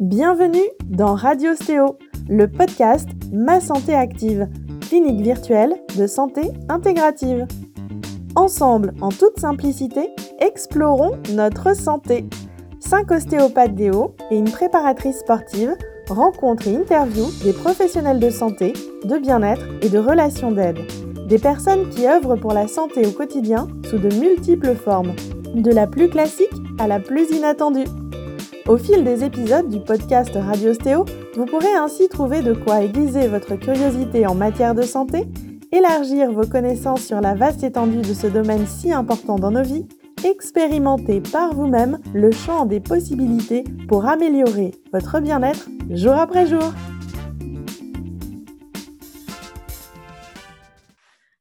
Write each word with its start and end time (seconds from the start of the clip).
Bienvenue 0.00 0.68
dans 0.84 1.16
Radio 1.16 1.56
Stéo, 1.56 1.98
le 2.28 2.46
podcast 2.46 3.08
Ma 3.32 3.60
Santé 3.60 3.96
Active, 3.96 4.46
clinique 4.80 5.22
virtuelle 5.22 5.74
de 5.98 6.06
santé 6.06 6.42
intégrative. 6.68 7.48
Ensemble, 8.36 8.94
en 9.00 9.08
toute 9.08 9.40
simplicité, 9.40 10.10
explorons 10.38 11.18
notre 11.34 11.74
santé. 11.74 12.26
Cinq 12.78 13.10
ostéopathes 13.10 13.74
déo 13.74 14.14
et 14.30 14.38
une 14.38 14.48
préparatrice 14.48 15.18
sportive 15.18 15.74
rencontrent 16.08 16.68
et 16.68 16.76
interviewent 16.76 17.32
des 17.42 17.52
professionnels 17.52 18.20
de 18.20 18.30
santé, 18.30 18.74
de 19.02 19.18
bien-être 19.18 19.66
et 19.82 19.88
de 19.88 19.98
relations 19.98 20.52
d'aide. 20.52 20.78
Des 21.26 21.40
personnes 21.40 21.90
qui 21.90 22.06
œuvrent 22.06 22.38
pour 22.38 22.52
la 22.52 22.68
santé 22.68 23.04
au 23.04 23.10
quotidien 23.10 23.66
sous 23.90 23.98
de 23.98 24.14
multiples 24.14 24.76
formes, 24.76 25.16
de 25.54 25.72
la 25.72 25.88
plus 25.88 26.08
classique 26.08 26.54
à 26.78 26.86
la 26.86 27.00
plus 27.00 27.28
inattendue. 27.32 27.88
Au 28.68 28.76
fil 28.76 29.02
des 29.02 29.24
épisodes 29.24 29.70
du 29.70 29.80
podcast 29.80 30.32
Radio 30.34 30.74
Stéo, 30.74 31.06
vous 31.34 31.46
pourrez 31.46 31.74
ainsi 31.74 32.06
trouver 32.10 32.42
de 32.42 32.52
quoi 32.52 32.82
aiguiser 32.82 33.26
votre 33.26 33.56
curiosité 33.56 34.26
en 34.26 34.34
matière 34.34 34.74
de 34.74 34.82
santé, 34.82 35.24
élargir 35.72 36.30
vos 36.30 36.46
connaissances 36.46 37.06
sur 37.06 37.22
la 37.22 37.34
vaste 37.34 37.62
étendue 37.62 38.02
de 38.02 38.12
ce 38.12 38.26
domaine 38.26 38.66
si 38.66 38.92
important 38.92 39.36
dans 39.36 39.52
nos 39.52 39.62
vies, 39.62 39.88
expérimenter 40.22 41.22
par 41.22 41.54
vous-même 41.54 41.98
le 42.12 42.30
champ 42.30 42.66
des 42.66 42.80
possibilités 42.80 43.64
pour 43.88 44.04
améliorer 44.04 44.72
votre 44.92 45.18
bien-être 45.20 45.70
jour 45.88 46.12
après 46.12 46.46
jour. 46.46 46.74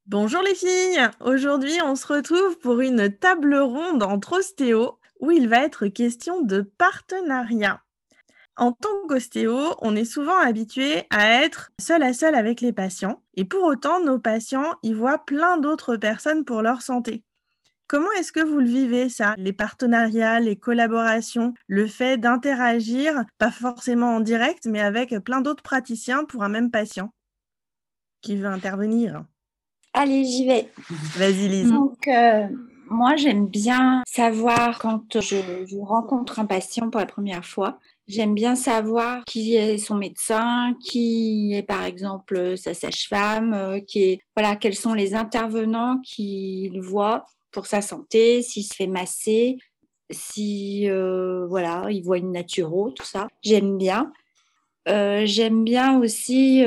Bonjour 0.06 0.42
les 0.44 0.56
filles, 0.56 1.10
aujourd'hui 1.20 1.78
on 1.86 1.98
se 1.98 2.08
retrouve 2.08 2.58
pour 2.60 2.80
une 2.80 3.12
table 3.12 3.54
ronde 3.58 4.04
entre 4.04 4.38
ostéos 4.40 4.98
où 5.20 5.32
il 5.32 5.48
va 5.48 5.64
être 5.64 5.88
question 5.88 6.42
de 6.42 6.62
partenariat. 6.62 7.82
En 8.56 8.72
tant 8.72 9.08
qu'ostéo, 9.08 9.76
on 9.82 9.96
est 9.96 10.06
souvent 10.06 10.38
habitué 10.38 11.04
à 11.12 11.44
être 11.44 11.72
seul 11.80 12.02
à 12.02 12.14
seul 12.14 12.34
avec 12.34 12.60
les 12.62 12.74
patients 12.74 13.22
et 13.36 13.46
pour 13.46 13.64
autant, 13.64 14.04
nos 14.04 14.18
patients 14.18 14.74
y 14.82 14.94
voient 14.94 15.24
plein 15.26 15.58
d'autres 15.58 15.96
personnes 15.96 16.44
pour 16.44 16.64
leur 16.64 16.82
santé. 16.82 17.24
Comment 17.86 18.12
est-ce 18.18 18.32
que 18.32 18.44
vous 18.44 18.60
le 18.60 18.68
vivez 18.68 19.10
ça, 19.10 19.36
les 19.38 19.54
partenariats, 19.54 20.40
les 20.40 20.58
collaborations, 20.58 21.54
le 21.68 21.88
fait 21.88 22.18
d'interagir, 22.18 23.24
pas 23.38 23.52
forcément 23.52 24.16
en 24.16 24.20
direct, 24.20 24.66
mais 24.66 24.82
avec 24.82 25.18
plein 25.20 25.40
d'autres 25.42 25.64
praticiens 25.64 26.26
pour 26.26 26.44
un 26.44 26.50
même 26.50 26.72
patient 26.72 27.14
qui 28.22 28.36
veut 28.36 28.48
intervenir? 28.48 29.24
Allez, 29.94 30.26
j'y 30.26 30.46
vais. 30.46 30.70
Vas-y, 31.16 31.48
Lise. 31.48 31.72
Donc, 31.72 32.08
euh, 32.08 32.48
moi, 32.90 33.16
j'aime 33.16 33.48
bien 33.48 34.02
savoir 34.08 34.80
quand 34.80 35.20
je, 35.20 35.36
rencontre 35.82 36.40
un 36.40 36.46
patient 36.46 36.90
pour 36.90 37.00
la 37.00 37.06
première 37.06 37.46
fois. 37.46 37.80
J'aime 38.08 38.34
bien 38.34 38.56
savoir 38.56 39.24
qui 39.26 39.56
est 39.56 39.78
son 39.78 39.96
médecin, 39.96 40.74
qui 40.82 41.54
est 41.54 41.64
par 41.64 41.84
exemple 41.84 42.58
sa 42.58 42.74
sage-femme, 42.74 43.54
euh, 43.54 43.80
qui 43.82 44.04
est 44.04 44.20
voilà 44.36 44.56
quels 44.56 44.76
sont 44.76 44.94
les 44.94 45.14
intervenants 45.14 46.00
qu'il 46.02 46.80
voit 46.80 47.26
pour 47.52 47.66
sa 47.66 47.82
santé, 47.82 48.42
s'il 48.42 48.64
se 48.64 48.74
fait 48.74 48.88
masser, 48.88 49.58
si 50.10 50.90
euh, 50.90 51.46
voilà 51.48 51.88
il 51.90 52.04
voit 52.04 52.18
une 52.18 52.32
naturo, 52.32 52.92
tout 52.92 53.06
ça. 53.06 53.28
J'aime 53.44 53.78
bien. 53.78 54.12
Euh, 54.88 55.24
j'aime 55.26 55.64
bien 55.64 56.00
aussi 56.00 56.64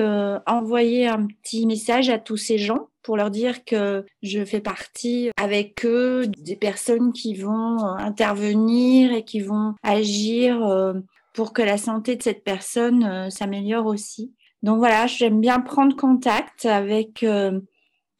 envoyer 0.46 1.06
un 1.06 1.26
petit 1.26 1.66
message 1.66 2.10
à 2.10 2.18
tous 2.18 2.36
ces 2.36 2.58
gens 2.58 2.90
pour 3.02 3.16
leur 3.16 3.30
dire 3.30 3.64
que 3.64 4.04
je 4.22 4.44
fais 4.44 4.60
partie 4.60 5.30
avec 5.36 5.84
eux 5.84 6.26
des 6.38 6.56
personnes 6.56 7.12
qui 7.12 7.34
vont 7.34 7.78
euh, 7.78 7.96
intervenir 7.96 9.12
et 9.12 9.24
qui 9.24 9.40
vont 9.40 9.74
agir 9.82 10.64
euh, 10.64 10.94
pour 11.32 11.52
que 11.52 11.62
la 11.62 11.78
santé 11.78 12.16
de 12.16 12.22
cette 12.22 12.44
personne 12.44 13.04
euh, 13.04 13.30
s'améliore 13.30 13.86
aussi. 13.86 14.34
Donc 14.62 14.78
voilà, 14.78 15.06
j'aime 15.06 15.40
bien 15.40 15.60
prendre 15.60 15.96
contact 15.96 16.66
avec 16.66 17.24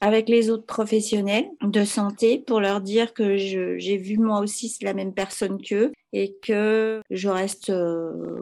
avec 0.00 0.28
les 0.28 0.50
autres 0.50 0.66
professionnels 0.66 1.48
de 1.62 1.84
santé 1.84 2.38
pour 2.38 2.60
leur 2.60 2.80
dire 2.80 3.12
que 3.12 3.36
j'ai 3.36 3.96
vu 3.96 4.18
moi 4.18 4.40
aussi 4.40 4.74
la 4.82 4.94
même 4.94 5.12
personne 5.12 5.60
qu'eux 5.60 5.92
et 6.12 6.36
que 6.42 7.02
je 7.10 7.28
reste 7.28 7.72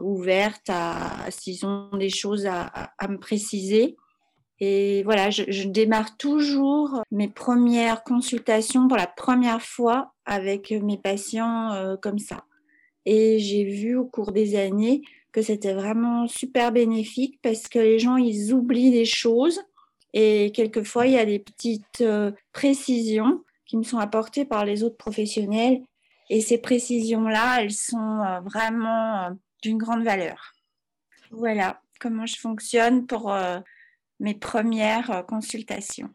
ouverte 0.01 0.69
à 0.69 1.29
s'ils 1.29 1.65
ont 1.65 1.89
des 1.97 2.09
choses 2.09 2.45
à, 2.45 2.63
à 2.97 3.07
me 3.07 3.17
préciser 3.17 3.97
et 4.59 5.03
voilà, 5.03 5.29
je, 5.29 5.43
je, 5.47 5.67
démarre 5.67 6.17
toujours 6.17 7.01
mes 7.11 7.29
premières 7.29 8.03
consultations 8.03 8.87
pour 8.87 8.97
la 8.97 9.07
première 9.07 9.61
fois 9.61 10.13
avec 10.25 10.71
mes 10.71 10.97
patients 10.97 11.71
euh, 11.71 11.95
comme 11.95 12.19
ça. 12.19 12.43
Et 13.05 13.39
j'ai 13.39 13.63
vu 13.63 13.95
au 13.95 14.05
cours 14.05 14.33
des 14.33 14.57
années 14.57 15.01
que 15.31 15.41
c'était 15.41 15.73
vraiment 15.73 16.27
super 16.27 16.71
bénéfique 16.71 17.39
parce 17.41 17.67
que 17.69 17.79
les 17.79 17.99
gens, 17.99 18.17
ils 18.17 18.53
oublient 18.53 18.91
des 18.91 19.05
choses 19.05 19.61
et 20.13 20.51
quelquefois, 20.51 21.05
il 21.07 21.13
y 21.13 21.17
a 21.17 21.25
des 21.25 21.39
petites 21.39 22.01
euh, 22.01 22.31
précisions 22.51 23.43
qui 23.65 23.77
me 23.77 23.83
sont 23.83 23.99
apportées 23.99 24.45
par 24.45 24.65
les 24.65 24.83
autres 24.83 24.97
professionnels. 24.97 25.81
Et 26.29 26.41
ces 26.41 26.57
précisions-là, 26.57 27.61
elles 27.61 27.71
sont 27.71 28.21
euh, 28.21 28.39
vraiment 28.41 29.29
d'une 29.61 29.77
grande 29.77 30.03
valeur. 30.03 30.53
Voilà 31.31 31.81
comment 31.99 32.25
je 32.25 32.37
fonctionne 32.37 33.05
pour 33.05 33.31
mes 34.19 34.33
premières 34.33 35.11
euh, 35.11 35.21
consultations. 35.21 36.09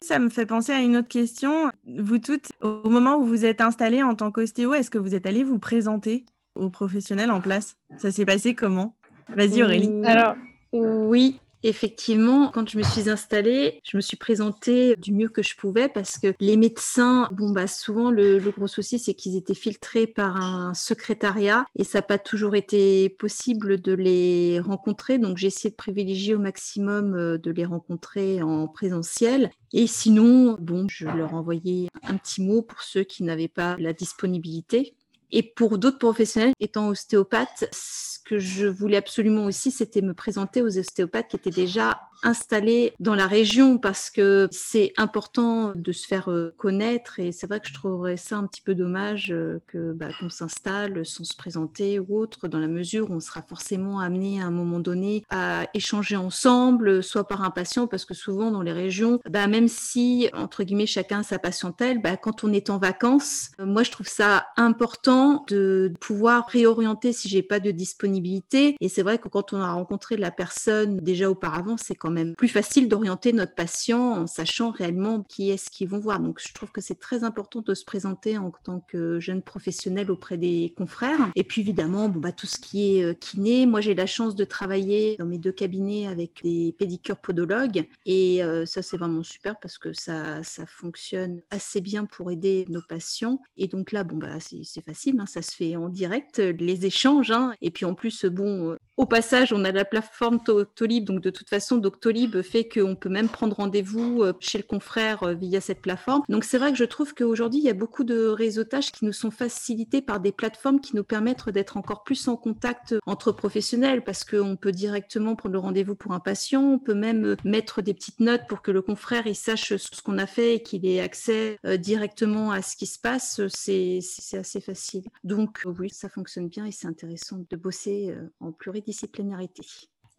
Ça 0.00 0.18
me 0.18 0.28
fait 0.30 0.46
penser 0.46 0.72
à 0.72 0.80
une 0.80 0.96
autre 0.96 1.08
question. 1.08 1.70
Vous 1.86 2.18
toutes, 2.18 2.50
au 2.60 2.88
moment 2.88 3.16
où 3.16 3.24
vous 3.24 3.44
êtes 3.44 3.60
installées 3.60 4.02
en 4.02 4.16
tant 4.16 4.32
qu'ostéo, 4.32 4.74
est-ce 4.74 4.90
que 4.90 4.98
vous 4.98 5.14
êtes 5.14 5.26
allé 5.26 5.44
vous 5.44 5.60
présenter 5.60 6.24
aux 6.56 6.70
professionnels 6.70 7.30
en 7.30 7.40
place? 7.40 7.76
Ça 7.98 8.10
s'est 8.10 8.26
passé 8.26 8.54
comment? 8.54 8.96
Vas-y 9.28 9.62
Aurélie. 9.62 9.90
Alors 10.04 10.34
oui, 10.72 11.40
Effectivement, 11.64 12.50
quand 12.50 12.68
je 12.68 12.76
me 12.76 12.82
suis 12.82 13.08
installée, 13.08 13.80
je 13.84 13.96
me 13.96 14.00
suis 14.00 14.16
présentée 14.16 14.96
du 14.96 15.12
mieux 15.12 15.28
que 15.28 15.42
je 15.42 15.56
pouvais 15.56 15.88
parce 15.88 16.18
que 16.18 16.34
les 16.40 16.56
médecins, 16.56 17.28
bon 17.32 17.50
bah 17.50 17.68
souvent 17.68 18.10
le, 18.10 18.38
gros 18.38 18.66
souci 18.66 18.98
c'est 18.98 19.14
qu'ils 19.14 19.36
étaient 19.36 19.54
filtrés 19.54 20.06
par 20.08 20.36
un 20.36 20.74
secrétariat 20.74 21.66
et 21.76 21.84
ça 21.84 21.98
n'a 21.98 22.02
pas 22.02 22.18
toujours 22.18 22.56
été 22.56 23.08
possible 23.10 23.80
de 23.80 23.92
les 23.92 24.60
rencontrer. 24.60 25.18
Donc 25.18 25.36
j'ai 25.36 25.46
essayé 25.48 25.70
de 25.70 25.76
privilégier 25.76 26.34
au 26.34 26.40
maximum 26.40 27.14
euh, 27.14 27.38
de 27.38 27.50
les 27.52 27.64
rencontrer 27.64 28.42
en 28.42 28.66
présentiel. 28.66 29.50
Et 29.72 29.86
sinon, 29.86 30.56
bon, 30.60 30.86
je 30.88 31.06
leur 31.06 31.34
envoyais 31.34 31.88
un 32.02 32.16
petit 32.16 32.42
mot 32.42 32.62
pour 32.62 32.82
ceux 32.82 33.04
qui 33.04 33.22
n'avaient 33.22 33.48
pas 33.48 33.76
la 33.78 33.92
disponibilité. 33.92 34.94
Et 35.32 35.42
pour 35.42 35.78
d'autres 35.78 35.98
professionnels, 35.98 36.52
étant 36.60 36.88
ostéopathe, 36.88 37.68
ce 37.72 38.18
que 38.24 38.38
je 38.38 38.66
voulais 38.66 38.98
absolument 38.98 39.46
aussi, 39.46 39.70
c'était 39.70 40.02
me 40.02 40.14
présenter 40.14 40.62
aux 40.62 40.78
ostéopathes 40.78 41.28
qui 41.28 41.36
étaient 41.36 41.50
déjà 41.50 42.00
installés 42.22 42.94
dans 43.00 43.14
la 43.14 43.26
région 43.26 43.78
parce 43.78 44.10
que 44.10 44.48
c'est 44.52 44.92
important 44.96 45.72
de 45.74 45.92
se 45.92 46.06
faire 46.06 46.30
euh, 46.30 46.54
connaître. 46.56 47.18
Et 47.18 47.32
c'est 47.32 47.46
vrai 47.46 47.60
que 47.60 47.68
je 47.68 47.74
trouverais 47.74 48.16
ça 48.16 48.36
un 48.36 48.46
petit 48.46 48.60
peu 48.60 48.74
dommage 48.74 49.32
euh, 49.32 49.60
que 49.66 49.92
bah, 49.92 50.08
qu'on 50.18 50.30
s'installe 50.30 51.04
sans 51.04 51.24
se 51.24 51.36
présenter 51.36 51.98
ou 51.98 52.18
autre 52.18 52.48
dans 52.48 52.60
la 52.60 52.68
mesure 52.68 53.10
où 53.10 53.14
on 53.14 53.20
sera 53.20 53.42
forcément 53.42 53.98
amené 53.98 54.40
à 54.40 54.46
un 54.46 54.50
moment 54.50 54.78
donné 54.78 55.24
à 55.30 55.66
échanger 55.74 56.16
ensemble, 56.16 57.02
soit 57.02 57.26
par 57.26 57.42
un 57.42 57.50
patient 57.50 57.86
parce 57.86 58.04
que 58.04 58.14
souvent 58.14 58.50
dans 58.50 58.62
les 58.62 58.72
régions, 58.72 59.18
bah, 59.28 59.46
même 59.48 59.68
si 59.68 60.28
entre 60.32 60.62
guillemets 60.62 60.86
chacun 60.86 61.20
a 61.20 61.22
sa 61.24 61.38
patientèle, 61.38 62.00
bah, 62.00 62.16
quand 62.16 62.44
on 62.44 62.52
est 62.52 62.70
en 62.70 62.78
vacances, 62.78 63.50
euh, 63.58 63.66
moi 63.66 63.82
je 63.82 63.90
trouve 63.90 64.08
ça 64.08 64.46
important 64.56 65.21
de 65.48 65.92
pouvoir 66.00 66.46
réorienter 66.48 67.12
si 67.12 67.28
j'ai 67.28 67.42
pas 67.42 67.60
de 67.60 67.70
disponibilité. 67.70 68.76
Et 68.80 68.88
c'est 68.88 69.02
vrai 69.02 69.18
que 69.18 69.28
quand 69.28 69.52
on 69.52 69.60
a 69.60 69.72
rencontré 69.72 70.16
la 70.16 70.30
personne 70.30 70.98
déjà 70.98 71.30
auparavant, 71.30 71.76
c'est 71.76 71.94
quand 71.94 72.10
même 72.10 72.34
plus 72.34 72.48
facile 72.48 72.88
d'orienter 72.88 73.32
notre 73.32 73.54
patient 73.54 74.12
en 74.12 74.26
sachant 74.26 74.70
réellement 74.70 75.22
qui 75.22 75.50
est-ce 75.50 75.70
qu'ils 75.70 75.88
vont 75.88 75.98
voir. 75.98 76.20
Donc 76.20 76.40
je 76.40 76.52
trouve 76.52 76.70
que 76.70 76.80
c'est 76.80 76.98
très 76.98 77.24
important 77.24 77.60
de 77.60 77.74
se 77.74 77.84
présenter 77.84 78.38
en 78.38 78.52
tant 78.64 78.80
que 78.80 79.20
jeune 79.20 79.42
professionnel 79.42 80.10
auprès 80.10 80.36
des 80.36 80.72
confrères. 80.76 81.30
Et 81.34 81.44
puis 81.44 81.60
évidemment, 81.62 82.08
bon 82.08 82.20
bah 82.20 82.32
tout 82.32 82.46
ce 82.46 82.58
qui 82.58 82.96
est 82.96 83.04
euh, 83.04 83.14
kiné. 83.14 83.66
Moi 83.66 83.80
j'ai 83.80 83.94
la 83.94 84.06
chance 84.06 84.34
de 84.34 84.44
travailler 84.44 85.16
dans 85.18 85.26
mes 85.26 85.38
deux 85.38 85.52
cabinets 85.52 86.06
avec 86.06 86.42
des 86.42 86.74
pédicures 86.78 87.18
podologues 87.18 87.86
et 88.06 88.42
euh, 88.42 88.66
ça 88.66 88.82
c'est 88.82 88.96
vraiment 88.96 89.22
super 89.22 89.58
parce 89.60 89.78
que 89.78 89.92
ça 89.92 90.42
ça 90.42 90.66
fonctionne 90.66 91.40
assez 91.50 91.80
bien 91.80 92.04
pour 92.04 92.30
aider 92.30 92.66
nos 92.68 92.82
patients. 92.82 93.40
Et 93.56 93.68
donc 93.68 93.92
là 93.92 94.04
bon 94.04 94.16
bah 94.16 94.38
c'est 94.40 94.84
facile 94.84 95.11
Hein, 95.20 95.26
ça 95.26 95.42
se 95.42 95.54
fait 95.54 95.76
en 95.76 95.88
direct, 95.88 96.38
les 96.38 96.86
échanges. 96.86 97.30
Hein. 97.30 97.54
Et 97.60 97.70
puis 97.70 97.84
en 97.84 97.94
plus, 97.94 98.24
bon, 98.24 98.76
Au 98.98 99.06
passage, 99.06 99.54
on 99.54 99.64
a 99.64 99.72
la 99.72 99.86
plateforme 99.86 100.38
Doctolib, 100.44 101.06
donc 101.06 101.22
de 101.22 101.30
toute 101.30 101.48
façon, 101.48 101.78
Doctolib 101.78 102.42
fait 102.42 102.68
qu'on 102.68 102.94
peut 102.94 103.08
même 103.08 103.30
prendre 103.30 103.56
rendez-vous 103.56 104.22
euh, 104.22 104.34
chez 104.38 104.58
le 104.58 104.64
confrère 104.64 105.22
euh, 105.22 105.32
via 105.32 105.62
cette 105.62 105.80
plateforme. 105.80 106.22
Donc 106.28 106.44
c'est 106.44 106.58
vrai 106.58 106.72
que 106.72 106.76
je 106.76 106.84
trouve 106.84 107.14
qu'aujourd'hui, 107.14 107.60
il 107.60 107.64
y 107.64 107.70
a 107.70 107.74
beaucoup 107.74 108.04
de 108.04 108.26
réseautages 108.26 108.92
qui 108.92 109.06
nous 109.06 109.14
sont 109.14 109.30
facilités 109.30 110.02
par 110.02 110.20
des 110.20 110.30
plateformes 110.30 110.78
qui 110.78 110.94
nous 110.94 111.04
permettent 111.04 111.48
d'être 111.48 111.78
encore 111.78 112.04
plus 112.04 112.28
en 112.28 112.36
contact 112.36 112.94
entre 113.06 113.32
professionnels, 113.32 114.04
parce 114.04 114.24
qu'on 114.24 114.56
peut 114.56 114.72
directement 114.72 115.36
prendre 115.36 115.54
le 115.54 115.58
rendez-vous 115.58 115.94
pour 115.94 116.12
un 116.12 116.20
patient, 116.20 116.62
on 116.62 116.78
peut 116.78 116.92
même 116.92 117.24
euh, 117.24 117.36
mettre 117.44 117.80
des 117.80 117.94
petites 117.94 118.20
notes 118.20 118.42
pour 118.46 118.60
que 118.60 118.70
le 118.70 118.82
confrère 118.82 119.26
il 119.26 119.34
sache 119.34 119.74
ce 119.74 120.02
qu'on 120.02 120.18
a 120.18 120.26
fait 120.26 120.56
et 120.56 120.62
qu'il 120.62 120.84
ait 120.84 121.00
accès 121.00 121.58
directement 121.78 122.50
à 122.50 122.60
ce 122.60 122.76
qui 122.76 122.86
se 122.86 122.98
passe. 122.98 123.40
C'est 123.48 124.00
assez 124.34 124.60
facile. 124.60 125.04
Donc 125.24 125.62
oui, 125.64 125.88
ça 125.88 126.10
fonctionne 126.10 126.48
bien 126.48 126.66
et 126.66 126.72
c'est 126.72 126.86
intéressant 126.86 127.42
de 127.48 127.56
bosser 127.56 128.14
en 128.40 128.52
pluriel 128.52 128.81
disciplinarité. 128.84 129.62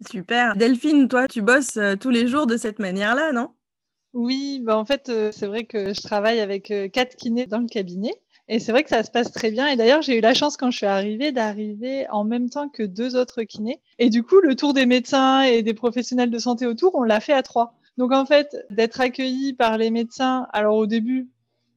Super. 0.09 0.55
Delphine, 0.55 1.07
toi, 1.07 1.27
tu 1.27 1.41
bosses 1.41 1.77
euh, 1.77 1.95
tous 1.95 2.09
les 2.09 2.27
jours 2.27 2.47
de 2.47 2.57
cette 2.57 2.79
manière-là, 2.79 3.31
non? 3.31 3.49
Oui, 4.13 4.61
bah 4.63 4.77
en 4.77 4.85
fait, 4.85 5.09
euh, 5.09 5.31
c'est 5.31 5.47
vrai 5.47 5.65
que 5.65 5.93
je 5.93 6.01
travaille 6.01 6.39
avec 6.39 6.69
euh, 6.71 6.87
quatre 6.87 7.15
kinés 7.15 7.47
dans 7.47 7.59
le 7.59 7.67
cabinet. 7.67 8.13
Et 8.47 8.59
c'est 8.59 8.71
vrai 8.71 8.83
que 8.83 8.89
ça 8.89 9.03
se 9.03 9.09
passe 9.09 9.31
très 9.31 9.51
bien. 9.51 9.67
Et 9.67 9.75
d'ailleurs, 9.75 10.01
j'ai 10.01 10.17
eu 10.17 10.21
la 10.21 10.33
chance 10.33 10.57
quand 10.57 10.69
je 10.69 10.77
suis 10.77 10.85
arrivée 10.85 11.31
d'arriver 11.31 12.07
en 12.09 12.25
même 12.25 12.49
temps 12.49 12.69
que 12.69 12.83
deux 12.83 13.15
autres 13.15 13.43
kinés. 13.43 13.81
Et 13.99 14.09
du 14.09 14.21
coup, 14.21 14.39
le 14.41 14.55
tour 14.55 14.73
des 14.73 14.85
médecins 14.85 15.41
et 15.43 15.63
des 15.63 15.73
professionnels 15.73 16.29
de 16.29 16.37
santé 16.37 16.67
autour, 16.67 16.93
on 16.95 17.03
l'a 17.03 17.21
fait 17.21 17.33
à 17.33 17.41
trois. 17.41 17.75
Donc 17.97 18.11
en 18.11 18.25
fait, 18.25 18.55
d'être 18.69 18.99
accueilli 18.99 19.53
par 19.53 19.77
les 19.77 19.91
médecins, 19.91 20.47
alors 20.51 20.75
au 20.75 20.87
début, 20.87 21.29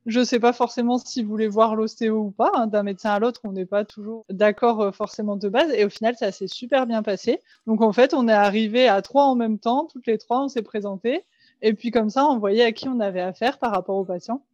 je 0.07 0.21
ne 0.21 0.25
sais 0.25 0.39
pas 0.39 0.53
forcément 0.53 0.99
si 0.99 1.23
vous 1.23 1.29
voulez 1.29 1.49
voir 1.49 1.75
l'ostéo 1.75 2.19
ou 2.19 2.31
pas. 2.31 2.53
Hein. 2.55 2.69
D'un 2.69 2.85
médecin 2.85 3.11
à 3.11 3.19
l'autre, 3.19 3.41
on 3.43 3.53
n'est 3.53 3.67
pas 3.67 3.85
toujours 3.85 4.25
d'accord 4.31 4.81
euh, 4.81 4.93
forcément 4.93 5.37
de 5.37 5.49
base. 5.49 5.73
Et 5.73 5.85
au 5.85 5.89
final, 5.89 6.15
ça 6.17 6.31
s'est 6.31 6.47
super 6.47 6.87
bien 6.87 7.03
passé. 7.03 7.43
Donc 7.67 7.83
en 7.83 7.93
fait, 7.93 8.15
on 8.15 8.29
est 8.29 8.33
arrivé 8.33 8.87
à 8.87 9.03
trois 9.03 9.25
en 9.25 9.35
même 9.35 9.59
temps. 9.59 9.87
Toutes 9.87 10.07
les 10.07 10.17
trois, 10.17 10.45
on 10.45 10.49
s'est 10.49 10.63
présenté. 10.63 11.25
Et 11.61 11.75
puis 11.75 11.91
comme 11.91 12.09
ça, 12.09 12.25
on 12.27 12.39
voyait 12.39 12.63
à 12.63 12.71
qui 12.71 12.89
on 12.89 13.01
avait 13.01 13.21
affaire 13.21 13.59
par 13.59 13.73
rapport 13.73 13.97
aux 13.97 14.05
patients. 14.05 14.45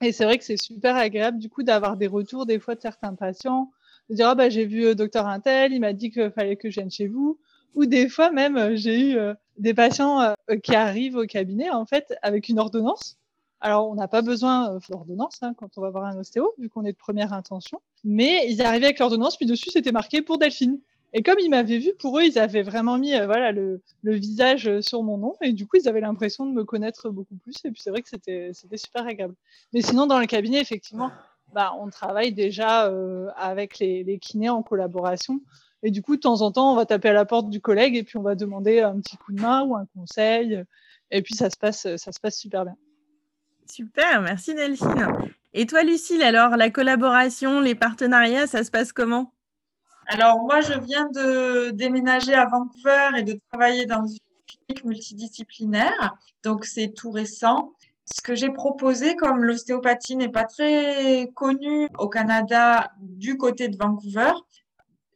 Et 0.00 0.12
c'est 0.12 0.24
vrai 0.24 0.38
que 0.38 0.44
c'est 0.44 0.56
super 0.56 0.96
agréable 0.96 1.38
du 1.38 1.48
coup 1.48 1.62
d'avoir 1.62 1.96
des 1.96 2.06
retours 2.06 2.46
des 2.46 2.58
fois 2.58 2.74
de 2.74 2.80
certains 2.80 3.14
patients, 3.14 3.70
de 4.10 4.14
dire 4.14 4.28
ah 4.28 4.34
bah 4.34 4.50
j'ai 4.50 4.66
vu 4.66 4.86
euh, 4.86 4.94
docteur 4.94 5.26
Intel, 5.26 5.72
il 5.72 5.80
m'a 5.80 5.92
dit 5.92 6.10
qu'il 6.10 6.30
fallait 6.30 6.56
que 6.56 6.70
je 6.70 6.74
vienne 6.80 6.90
chez 6.90 7.08
vous. 7.08 7.38
Ou 7.74 7.86
des 7.86 8.08
fois 8.08 8.30
même 8.30 8.56
euh, 8.56 8.76
j'ai 8.76 9.12
eu 9.12 9.16
des 9.58 9.74
patients 9.74 10.34
qui 10.62 10.74
arrivent 10.74 11.16
au 11.16 11.26
cabinet 11.26 11.70
en 11.70 11.86
fait 11.86 12.14
avec 12.22 12.48
une 12.48 12.58
ordonnance 12.58 13.16
alors, 13.62 13.88
on 13.88 13.94
n'a 13.94 14.08
pas 14.08 14.22
besoin 14.22 14.74
euh, 14.74 14.80
d'ordonnance 14.90 15.38
hein, 15.40 15.54
quand 15.56 15.78
on 15.78 15.80
va 15.80 15.90
voir 15.90 16.04
un 16.04 16.18
ostéo, 16.18 16.52
vu 16.58 16.68
qu'on 16.68 16.84
est 16.84 16.92
de 16.92 16.96
première 16.96 17.32
intention. 17.32 17.80
Mais 18.02 18.50
ils 18.50 18.60
arrivaient 18.60 18.86
avec 18.86 18.98
l'ordonnance, 18.98 19.36
puis 19.36 19.46
dessus, 19.46 19.70
c'était 19.70 19.92
marqué 19.92 20.20
pour 20.20 20.36
Delphine. 20.36 20.80
Et 21.12 21.22
comme 21.22 21.38
ils 21.38 21.48
m'avaient 21.48 21.78
vu, 21.78 21.92
pour 21.96 22.18
eux, 22.18 22.24
ils 22.24 22.40
avaient 22.40 22.64
vraiment 22.64 22.98
mis 22.98 23.14
euh, 23.14 23.24
voilà 23.26 23.52
le, 23.52 23.80
visage 24.02 24.66
euh, 24.66 24.82
sur 24.82 25.04
mon 25.04 25.16
nom. 25.16 25.36
Et 25.42 25.52
du 25.52 25.68
coup, 25.68 25.76
ils 25.76 25.88
avaient 25.88 26.00
l'impression 26.00 26.44
de 26.44 26.50
me 26.50 26.64
connaître 26.64 27.08
beaucoup 27.10 27.36
plus. 27.36 27.54
Et 27.64 27.70
puis, 27.70 27.80
c'est 27.80 27.90
vrai 27.90 28.02
que 28.02 28.08
c'était 28.08 28.52
super 28.74 29.06
agréable. 29.06 29.36
Mais 29.72 29.80
sinon, 29.80 30.08
dans 30.08 30.18
le 30.18 30.26
cabinet, 30.26 30.60
effectivement, 30.60 31.12
bah, 31.54 31.72
on 31.78 31.88
travaille 31.88 32.32
déjà 32.32 32.92
avec 33.36 33.78
les, 33.78 34.02
les 34.02 34.18
kinés 34.18 34.48
en 34.48 34.64
collaboration. 34.64 35.40
Et 35.84 35.92
du 35.92 36.02
coup, 36.02 36.16
de 36.16 36.20
temps 36.20 36.40
en 36.40 36.50
temps, 36.50 36.72
on 36.72 36.76
va 36.76 36.86
taper 36.86 37.10
à 37.10 37.12
la 37.12 37.26
porte 37.26 37.48
du 37.48 37.60
collègue 37.60 37.94
et 37.94 38.02
puis 38.02 38.16
on 38.16 38.22
va 38.22 38.34
demander 38.34 38.80
un 38.80 38.98
petit 38.98 39.16
coup 39.18 39.32
de 39.32 39.40
main 39.40 39.62
ou 39.62 39.76
un 39.76 39.86
conseil. 39.94 40.64
Et 41.12 41.22
puis, 41.22 41.34
ça 41.34 41.48
se 41.48 41.56
passe, 41.56 41.82
ça 41.96 42.10
se 42.10 42.18
passe 42.18 42.38
super 42.38 42.64
bien. 42.64 42.76
Super, 43.72 44.20
merci 44.20 44.54
Delphine. 44.54 45.08
Et 45.54 45.64
toi, 45.64 45.82
Lucille, 45.82 46.22
alors 46.22 46.58
la 46.58 46.68
collaboration, 46.68 47.58
les 47.58 47.74
partenariats, 47.74 48.46
ça 48.46 48.64
se 48.64 48.70
passe 48.70 48.92
comment? 48.92 49.32
Alors 50.08 50.42
moi, 50.42 50.60
je 50.60 50.78
viens 50.78 51.08
de 51.08 51.70
déménager 51.70 52.34
à 52.34 52.44
Vancouver 52.44 53.08
et 53.16 53.22
de 53.22 53.40
travailler 53.50 53.86
dans 53.86 54.04
une 54.04 54.18
clinique 54.46 54.84
multidisciplinaire, 54.84 56.14
donc 56.44 56.66
c'est 56.66 56.92
tout 56.92 57.10
récent. 57.10 57.72
Ce 58.04 58.20
que 58.20 58.34
j'ai 58.34 58.50
proposé, 58.50 59.16
comme 59.16 59.42
l'ostéopathie 59.42 60.16
n'est 60.16 60.28
pas 60.28 60.44
très 60.44 61.30
connue 61.34 61.88
au 61.96 62.10
Canada 62.10 62.90
du 63.00 63.38
côté 63.38 63.68
de 63.68 63.78
Vancouver, 63.78 64.32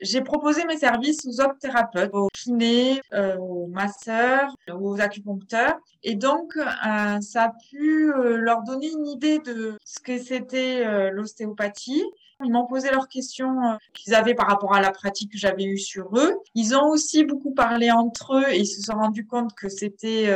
j'ai 0.01 0.21
proposé 0.21 0.65
mes 0.67 0.77
services 0.77 1.27
aux 1.27 1.41
opthérapeutes, 1.41 2.11
aux 2.13 2.29
kinés, 2.29 3.01
euh, 3.13 3.37
aux 3.37 3.67
masseurs, 3.67 4.55
aux 4.71 5.01
acupuncteurs. 5.01 5.79
Et 6.03 6.15
donc, 6.15 6.57
euh, 6.57 7.21
ça 7.21 7.45
a 7.45 7.53
pu 7.71 8.13
euh, 8.13 8.37
leur 8.37 8.63
donner 8.63 8.91
une 8.91 9.07
idée 9.07 9.39
de 9.39 9.79
ce 9.85 10.01
que 10.01 10.19
c'était 10.19 11.11
l'ostéopathie. 11.11 12.05
Ils 12.45 12.53
m'ont 12.53 12.67
posé 12.67 12.91
leurs 12.91 13.09
questions 13.09 13.79
qu'ils 13.95 14.15
avaient 14.15 14.35
par 14.35 14.49
rapport 14.49 14.75
à 14.75 14.83
la 14.83 14.91
pratique 14.91 15.33
que 15.33 15.39
j'avais 15.39 15.65
eue 15.65 15.79
sur 15.79 16.19
eux. 16.19 16.35
Ils 16.55 16.77
ont 16.77 16.89
aussi 16.89 17.25
beaucoup 17.25 17.55
parlé 17.55 17.91
entre 17.91 18.35
eux 18.35 18.51
et 18.51 18.59
ils 18.59 18.67
se 18.67 18.83
sont 18.83 18.99
rendus 18.99 19.27
compte 19.27 19.55
que 19.55 19.71
c'était 19.71 20.29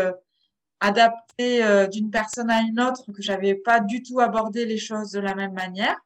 adapté 0.80 1.62
d'une 1.92 2.10
personne 2.10 2.50
à 2.50 2.62
une 2.62 2.80
autre, 2.80 3.12
que 3.12 3.20
j'avais 3.20 3.54
pas 3.54 3.80
du 3.80 4.02
tout 4.02 4.18
abordé 4.20 4.64
les 4.64 4.78
choses 4.78 5.10
de 5.10 5.20
la 5.20 5.34
même 5.34 5.52
manière. 5.52 5.98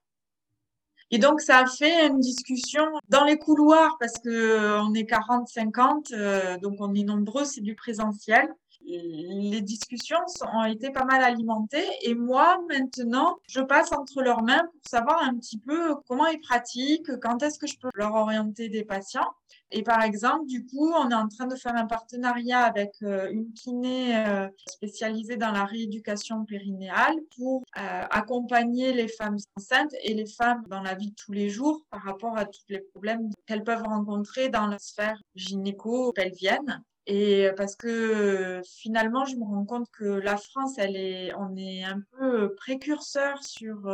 Et 1.11 1.19
donc, 1.19 1.41
ça 1.41 1.59
a 1.59 1.67
fait 1.67 2.06
une 2.06 2.21
discussion 2.21 2.85
dans 3.09 3.25
les 3.25 3.39
couloirs 3.39 3.97
parce 4.01 4.19
que 4.19 4.29
euh, 4.29 4.83
on 4.83 4.95
est 4.95 5.06
40, 5.06 5.49
50, 5.49 6.12
euh, 6.12 6.59
donc 6.59 6.77
on 6.81 6.95
est 6.95 7.05
nombreux, 7.05 7.45
c'est 7.45 7.61
du 7.61 7.75
présentiel. 7.75 8.49
Les 8.86 9.62
discussions 9.62 10.19
ont 10.52 10.64
été 10.64 10.90
pas 10.90 11.04
mal 11.04 11.22
alimentées 11.22 11.88
et 12.02 12.14
moi, 12.14 12.58
maintenant, 12.69 13.38
je 13.48 13.60
passe 13.60 13.92
entre 13.92 14.22
leurs 14.22 14.42
mains 14.42 14.62
pour 14.72 14.90
savoir 14.90 15.22
un 15.22 15.34
petit 15.36 15.58
peu 15.58 15.94
comment 16.06 16.26
ils 16.26 16.40
pratiquent, 16.40 17.19
quand 17.20 17.42
est-ce 17.42 17.58
que 17.58 17.66
je 17.66 17.78
peux 17.78 17.88
leur 17.94 18.14
orienter 18.14 18.69
des 18.69 18.84
patients. 18.84 19.31
Et 19.70 19.82
par 19.82 20.02
exemple, 20.02 20.46
du 20.46 20.64
coup, 20.66 20.92
on 20.92 21.10
est 21.10 21.14
en 21.14 21.28
train 21.28 21.46
de 21.46 21.56
faire 21.56 21.75
un 21.75 21.86
partenariat 21.86 22.60
avec 22.60 22.92
euh, 23.02 23.31
une 23.32 23.52
kiné 23.54 24.16
euh, 24.16 24.48
spécialisée 24.69 25.36
dans 25.36 25.50
la 25.50 25.64
rééducation 25.64 26.44
périnéale 26.44 27.16
pour 27.36 27.64
euh, 27.76 28.02
accompagner 28.10 28.92
les 28.92 29.08
femmes 29.08 29.38
enceintes 29.56 29.94
et 30.02 30.14
les 30.14 30.26
femmes 30.26 30.62
dans 30.69 30.81
la 30.81 30.94
vie 30.94 31.10
de 31.10 31.14
tous 31.14 31.32
les 31.32 31.48
jours 31.48 31.84
par 31.90 32.02
rapport 32.02 32.36
à 32.36 32.44
tous 32.44 32.62
les 32.69 32.81
problèmes 32.81 33.31
qu'elles 33.46 33.64
peuvent 33.64 33.82
rencontrer 33.82 34.48
dans 34.48 34.66
la 34.66 34.78
sphère 34.78 35.20
gynéco-pelvienne. 35.34 36.82
Et 37.06 37.51
parce 37.56 37.77
que 37.77 38.62
finalement, 38.65 39.25
je 39.27 39.37
me 39.37 39.45
rends 39.45 39.65
compte 39.65 39.91
que 39.91 40.05
la 40.05 40.37
France, 40.37 40.79
elle 40.79 40.97
est, 40.97 41.35
on 41.35 41.55
est 41.56 41.85
un 41.85 42.01
peu 42.19 42.55
précurseur 42.55 43.43
sur 43.43 43.91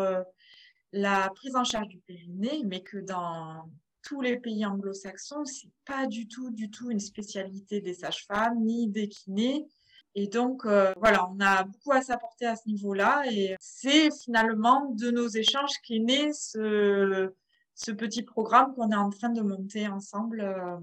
la 0.93 1.31
prise 1.35 1.57
en 1.57 1.65
charge 1.65 1.89
du 1.89 1.99
périnée, 1.99 2.63
mais 2.65 2.83
que 2.83 2.99
dans 2.99 3.69
tous 4.03 4.21
les 4.21 4.39
pays 4.39 4.65
anglo-saxons, 4.65 5.45
c'est 5.45 5.71
pas 5.85 6.07
du 6.07 6.27
tout, 6.27 6.51
du 6.51 6.71
tout 6.71 6.91
une 6.91 7.01
spécialité 7.01 7.81
des 7.81 7.95
sages-femmes 7.95 8.61
ni 8.61 8.89
des 8.89 9.09
kinés. 9.09 9.67
Et 10.15 10.27
donc, 10.27 10.65
euh, 10.65 10.93
voilà, 10.97 11.29
on 11.31 11.39
a 11.41 11.65
beaucoup 11.65 11.93
à 11.93 12.03
s'apporter 12.03 12.47
à 12.47 12.57
ce 12.57 12.69
niveau-là. 12.69 13.23
Et 13.31 13.55
c'est 13.61 14.11
finalement 14.11 14.91
de 14.91 15.11
nos 15.11 15.29
échanges 15.29 15.79
qu'est 15.87 16.01
né 16.01 16.33
ce, 16.33 17.33
ce 17.75 17.93
petit 17.93 18.23
programme 18.23 18.75
qu'on 18.75 18.91
est 18.91 18.97
en 18.97 19.11
train 19.11 19.29
de 19.29 19.43
monter 19.43 19.87
ensemble 19.87 20.41
euh, 20.41 20.79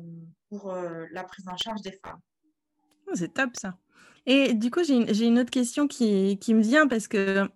pour 0.49 0.71
euh, 0.71 1.05
la 1.11 1.23
prise 1.23 1.47
en 1.47 1.57
charge 1.57 1.81
des 1.81 1.91
femmes. 1.91 2.19
Oh, 3.07 3.11
c'est 3.15 3.33
top 3.33 3.51
ça. 3.55 3.77
Et 4.25 4.53
du 4.53 4.71
coup, 4.71 4.81
j'ai 4.83 5.25
une, 5.25 5.39
autre 5.39 5.49
question 5.49 5.87
qui, 5.87 6.37
qui 6.39 6.53
me 6.53 6.61
vient 6.61 6.87
parce 6.87 7.07
que 7.07 7.47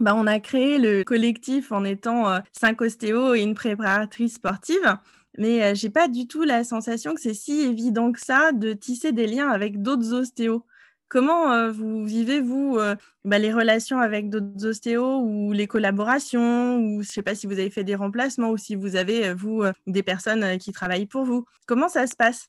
bah, 0.00 0.14
on 0.14 0.26
a 0.26 0.40
créé 0.40 0.78
le 0.78 1.04
collectif 1.04 1.72
en 1.72 1.84
étant 1.84 2.30
euh, 2.30 2.40
cinq 2.52 2.80
ostéos 2.80 3.34
et 3.34 3.42
une 3.42 3.54
préparatrice 3.54 4.34
sportive. 4.34 4.96
Mais 5.38 5.62
euh, 5.62 5.74
j'ai 5.74 5.90
pas 5.90 6.08
du 6.08 6.26
tout 6.26 6.42
la 6.42 6.64
sensation 6.64 7.14
que 7.14 7.20
c'est 7.20 7.34
si 7.34 7.60
évident 7.60 8.12
que 8.12 8.20
ça 8.20 8.52
de 8.52 8.72
tisser 8.72 9.12
des 9.12 9.26
liens 9.26 9.50
avec 9.50 9.82
d'autres 9.82 10.12
ostéos. 10.14 10.64
Comment 11.08 11.52
euh, 11.52 11.70
vous 11.70 12.04
vivez, 12.04 12.40
vous, 12.40 12.78
bah, 13.24 13.38
les 13.38 13.52
relations 13.52 14.00
avec 14.00 14.28
d'autres 14.28 14.66
ostéos 14.66 15.20
ou 15.20 15.52
les 15.52 15.66
collaborations 15.66 16.78
ou 16.78 17.02
je 17.02 17.08
sais 17.08 17.22
pas 17.22 17.34
si 17.34 17.46
vous 17.46 17.54
avez 17.54 17.70
fait 17.70 17.84
des 17.84 17.94
remplacements 17.94 18.50
ou 18.50 18.56
si 18.56 18.74
vous 18.74 18.96
avez, 18.96 19.32
vous, 19.34 19.62
des 19.86 20.02
personnes 20.02 20.58
qui 20.58 20.72
travaillent 20.72 21.06
pour 21.06 21.24
vous. 21.24 21.44
Comment 21.66 21.88
ça 21.88 22.06
se 22.06 22.16
passe? 22.16 22.48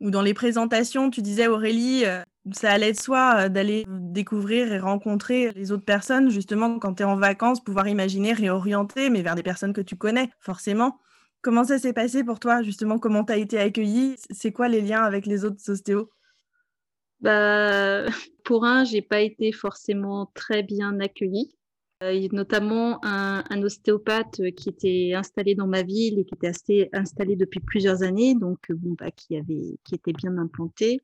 Ou 0.00 0.10
dans 0.10 0.22
les 0.22 0.34
présentations, 0.34 1.08
tu 1.08 1.22
disais, 1.22 1.46
Aurélie, 1.46 2.04
ça 2.52 2.72
allait 2.72 2.92
de 2.92 3.00
soi 3.00 3.48
d'aller 3.48 3.86
découvrir 3.88 4.72
et 4.72 4.78
rencontrer 4.78 5.52
les 5.52 5.70
autres 5.72 5.84
personnes, 5.84 6.30
justement, 6.30 6.78
quand 6.78 6.94
tu 6.94 7.02
es 7.02 7.06
en 7.06 7.16
vacances, 7.16 7.62
pouvoir 7.62 7.88
imaginer, 7.88 8.32
réorienter, 8.32 9.08
mais 9.08 9.22
vers 9.22 9.36
des 9.36 9.42
personnes 9.42 9.72
que 9.72 9.80
tu 9.80 9.96
connais, 9.96 10.30
forcément. 10.40 10.98
Comment 11.42 11.64
ça 11.64 11.78
s'est 11.78 11.92
passé 11.92 12.24
pour 12.24 12.40
toi, 12.40 12.62
justement? 12.62 12.98
Comment 12.98 13.24
tu 13.24 13.32
as 13.32 13.36
été 13.36 13.58
accueillie? 13.58 14.16
C'est 14.30 14.52
quoi 14.52 14.68
les 14.68 14.80
liens 14.80 15.02
avec 15.02 15.26
les 15.26 15.44
autres 15.44 15.70
ostéos? 15.70 16.10
Bah, 17.20 18.06
Pour 18.44 18.64
un, 18.64 18.84
j'ai 18.84 19.02
pas 19.02 19.20
été 19.20 19.52
forcément 19.52 20.30
très 20.34 20.62
bien 20.62 21.00
accueillie. 21.00 21.54
Euh, 22.02 22.28
notamment 22.32 22.98
un, 23.04 23.62
ostéopathe 23.62 24.42
qui 24.56 24.68
était 24.68 25.12
installé 25.14 25.54
dans 25.54 25.66
ma 25.66 25.82
ville 25.82 26.18
et 26.18 26.24
qui 26.24 26.34
était 26.34 26.48
assez 26.48 26.90
installé 26.92 27.36
depuis 27.36 27.60
plusieurs 27.60 28.02
années, 28.02 28.34
donc 28.34 28.58
bon, 28.70 28.94
bah, 28.98 29.10
qui, 29.10 29.36
avait, 29.36 29.78
qui 29.84 29.94
était 29.94 30.12
bien 30.12 30.36
implanté. 30.36 31.00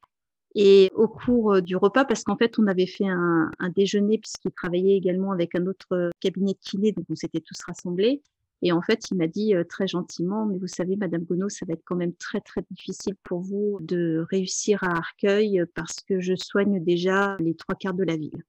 Et 0.54 0.90
au 0.94 1.08
cours 1.08 1.54
euh, 1.54 1.60
du 1.60 1.76
repas, 1.76 2.04
parce 2.04 2.24
qu'en 2.24 2.36
fait, 2.36 2.58
on 2.58 2.66
avait 2.66 2.86
fait 2.86 3.06
un, 3.06 3.50
un 3.58 3.68
déjeuner 3.70 4.18
puisqu'il 4.18 4.50
travaillait 4.50 4.96
également 4.96 5.32
avec 5.32 5.54
un 5.54 5.66
autre 5.66 6.10
cabinet 6.20 6.52
de 6.52 6.58
kiné, 6.60 6.92
donc 6.92 7.06
on 7.08 7.14
s'était 7.14 7.40
tous 7.40 7.60
rassemblés. 7.64 8.22
Et 8.62 8.72
en 8.72 8.82
fait, 8.82 9.10
il 9.10 9.16
m'a 9.16 9.26
dit 9.26 9.54
euh, 9.54 9.64
très 9.64 9.86
gentiment, 9.86 10.46
mais 10.46 10.58
vous 10.58 10.66
savez, 10.66 10.96
Madame 10.96 11.24
Gonneau, 11.24 11.48
ça 11.48 11.64
va 11.66 11.72
être 11.72 11.82
quand 11.84 11.96
même 11.96 12.14
très 12.14 12.40
très 12.40 12.62
difficile 12.70 13.14
pour 13.22 13.40
vous 13.40 13.78
de 13.80 14.24
réussir 14.30 14.84
à 14.84 14.96
Arcueil 14.96 15.62
parce 15.74 15.96
que 16.00 16.20
je 16.20 16.34
soigne 16.36 16.82
déjà 16.82 17.36
les 17.40 17.54
trois 17.54 17.74
quarts 17.74 17.94
de 17.94 18.04
la 18.04 18.16
ville. 18.16 18.44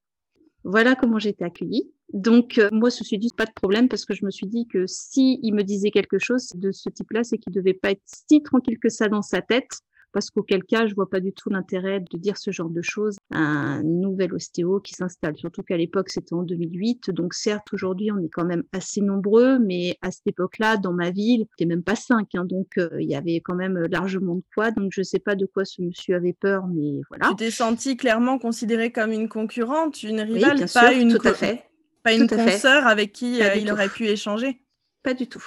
Voilà 0.64 0.96
comment 0.96 1.18
été 1.18 1.44
accueillie. 1.44 1.92
Donc, 2.14 2.58
euh, 2.58 2.70
moi, 2.72 2.90
je 2.90 3.00
me 3.00 3.06
suis 3.06 3.18
dit, 3.18 3.30
pas 3.36 3.46
de 3.46 3.54
problème, 3.54 3.88
parce 3.88 4.06
que 4.06 4.14
je 4.14 4.26
me 4.26 4.32
suis 4.32 4.48
dit 4.48 4.68
que 4.68 4.86
si 4.86 5.40
il 5.42 5.54
me 5.54 5.64
disait 5.64 5.92
quelque 5.92 6.20
chose 6.20 6.50
de 6.56 6.72
ce 6.72 6.90
type-là, 6.90 7.24
c'est 7.24 7.38
qu'il 7.38 7.54
devait 7.54 7.74
pas 7.74 7.92
être 7.92 8.02
si 8.06 8.44
tranquille 8.44 8.78
que 8.80 8.90
ça 8.90 9.08
dans 9.08 9.22
sa 9.22 9.42
tête, 9.42 9.80
parce 10.12 10.30
qu'auquel 10.30 10.64
cas, 10.64 10.88
je 10.88 10.96
vois 10.96 11.10
pas 11.10 11.20
du 11.20 11.34
tout 11.34 11.50
l'intérêt 11.50 12.00
de 12.00 12.18
dire 12.18 12.38
ce 12.38 12.52
genre 12.52 12.70
de 12.70 12.82
choses 12.82 13.18
à 13.34 13.40
un 13.40 13.84
nouvel 13.84 14.34
ostéo 14.34 14.80
qui 14.80 14.94
s'installe. 14.94 15.36
Surtout 15.38 15.64
qu'à 15.64 15.78
l'époque, 15.78 16.10
c'était 16.10 16.34
en 16.34 16.44
2008. 16.44 17.12
Donc, 17.12 17.34
certes, 17.34 17.68
aujourd'hui, 17.74 18.12
on 18.12 18.20
est 18.20 18.30
quand 18.30 18.46
même 18.46 18.64
assez 18.72 19.02
nombreux, 19.02 19.60
mais 19.60 19.98
à 20.02 20.12
cette 20.12 20.28
époque-là, 20.28 20.78
dans 20.78 20.94
ma 20.94 21.12
ville, 21.12 21.46
c'était 21.52 21.68
même 21.68 21.84
pas 21.84 21.96
cinq. 21.96 22.36
Hein, 22.36 22.46
donc, 22.46 22.78
euh, 22.78 22.90
il 23.00 23.10
y 23.10 23.16
avait 23.16 23.42
quand 23.42 23.56
même 23.56 23.78
largement 23.90 24.36
de 24.36 24.44
quoi. 24.56 24.72
Donc, 24.72 24.92
je 24.94 25.02
sais 25.02 25.20
pas 25.20 25.36
de 25.36 25.46
quoi 25.46 25.66
ce 25.66 25.82
monsieur 25.82 26.16
avait 26.16 26.34
peur, 26.34 26.68
mais 26.68 27.02
voilà. 27.10 27.30
Tu 27.30 27.36
t'es 27.38 27.52
sentie 27.52 27.98
clairement 27.98 28.40
considérée 28.40 28.92
comme 28.92 29.12
une 29.12 29.30
concurrente, 29.30 30.04
une 30.04 30.22
rivale, 30.22 30.58
oui, 30.58 30.60
pas 30.62 30.68
sûr, 30.68 30.90
une 30.92 31.18
tout 31.18 31.28
à 31.28 31.34
fait. 31.34 31.64
Pas 32.04 32.14
une 32.14 32.28
Tout 32.28 32.34
à 32.34 32.38
fait. 32.40 32.54
consoeur 32.54 32.88
avec 32.88 33.12
qui 33.14 33.44
euh, 33.44 33.54
il 33.56 33.66
tout. 33.68 33.74
aurait 33.74 33.90
pu 33.90 34.08
échanger. 34.08 34.60
Pas 35.04 35.14
du 35.14 35.28
tout. 35.28 35.44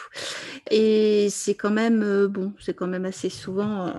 Et 0.70 1.28
c'est 1.30 1.54
quand 1.54 1.70
même, 1.70 2.02
euh, 2.02 2.28
bon, 2.28 2.52
c'est 2.60 2.74
quand 2.74 2.86
même 2.86 3.04
assez 3.04 3.28
souvent 3.28 3.92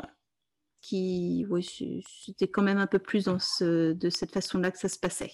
qui, 0.87 1.45
oui, 1.49 1.63
c'est- 1.63 2.01
c'était 2.25 2.47
quand 2.47 2.61
même 2.61 2.77
un 2.77 2.87
peu 2.87 2.99
plus 2.99 3.25
dans 3.25 3.39
ce, 3.39 3.93
de 3.93 4.09
cette 4.09 4.31
façon-là 4.31 4.71
que 4.71 4.77
ça 4.79 4.89
se 4.89 4.99
passait. 4.99 5.31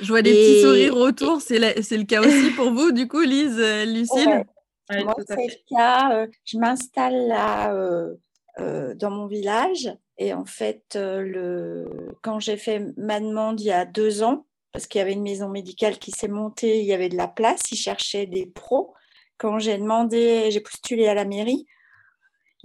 Je 0.00 0.08
vois 0.08 0.22
des 0.22 0.30
Et- 0.30 0.34
petits 0.34 0.62
sourires 0.62 0.96
autour. 0.96 1.40
C'est 1.40 1.58
la- 1.58 1.82
c'est 1.82 1.96
le 1.98 2.04
cas 2.04 2.20
aussi 2.20 2.50
pour 2.56 2.70
vous, 2.72 2.92
du 2.92 3.08
coup, 3.08 3.20
Lise, 3.20 3.58
euh, 3.58 3.84
Lucille? 3.84 4.28
Ouais. 4.28 4.44
Ouais, 4.90 5.02
Moi, 5.02 5.14
c'est 5.26 5.34
le 5.36 5.76
cas. 5.76 6.12
euh, 6.16 6.26
je 6.44 6.58
m'installe 6.58 7.26
là 7.26 7.74
euh, 7.74 8.14
euh, 8.60 8.94
dans 8.94 9.10
mon 9.10 9.26
village 9.26 9.92
et 10.18 10.32
en 10.32 10.44
fait, 10.44 10.94
euh, 10.94 11.22
le... 11.22 11.86
quand 12.22 12.38
j'ai 12.38 12.56
fait 12.56 12.80
ma 12.96 13.18
demande 13.18 13.60
il 13.60 13.66
y 13.66 13.72
a 13.72 13.84
deux 13.84 14.22
ans, 14.22 14.46
parce 14.72 14.86
qu'il 14.86 15.00
y 15.00 15.02
avait 15.02 15.12
une 15.14 15.22
maison 15.22 15.48
médicale 15.48 15.98
qui 15.98 16.12
s'est 16.12 16.28
montée, 16.28 16.78
il 16.80 16.86
y 16.86 16.92
avait 16.92 17.08
de 17.08 17.16
la 17.16 17.26
place, 17.28 17.62
ils 17.72 17.76
cherchaient 17.76 18.26
des 18.26 18.46
pros. 18.46 18.94
Quand 19.38 19.58
j'ai 19.58 19.76
demandé, 19.76 20.50
j'ai 20.52 20.60
postulé 20.60 21.08
à 21.08 21.14
la 21.14 21.24
mairie, 21.24 21.66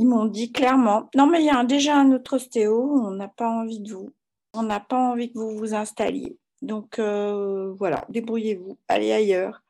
ils 0.01 0.07
m'ont 0.07 0.25
dit 0.25 0.51
clairement, 0.51 1.11
non 1.15 1.27
mais 1.27 1.41
il 1.41 1.45
y 1.45 1.51
a 1.51 1.63
déjà 1.63 1.95
un 1.95 2.11
autre 2.11 2.37
ostéo, 2.37 2.91
on 2.91 3.11
n'a 3.11 3.27
pas 3.27 3.47
envie 3.47 3.81
de 3.81 3.93
vous, 3.93 4.09
on 4.55 4.63
n'a 4.63 4.79
pas 4.79 4.97
envie 4.97 5.31
que 5.31 5.37
vous 5.37 5.55
vous 5.55 5.75
installiez. 5.75 6.39
Donc 6.63 6.97
euh, 6.97 7.71
voilà, 7.77 8.03
débrouillez-vous, 8.09 8.79
allez 8.87 9.11
ailleurs. 9.11 9.61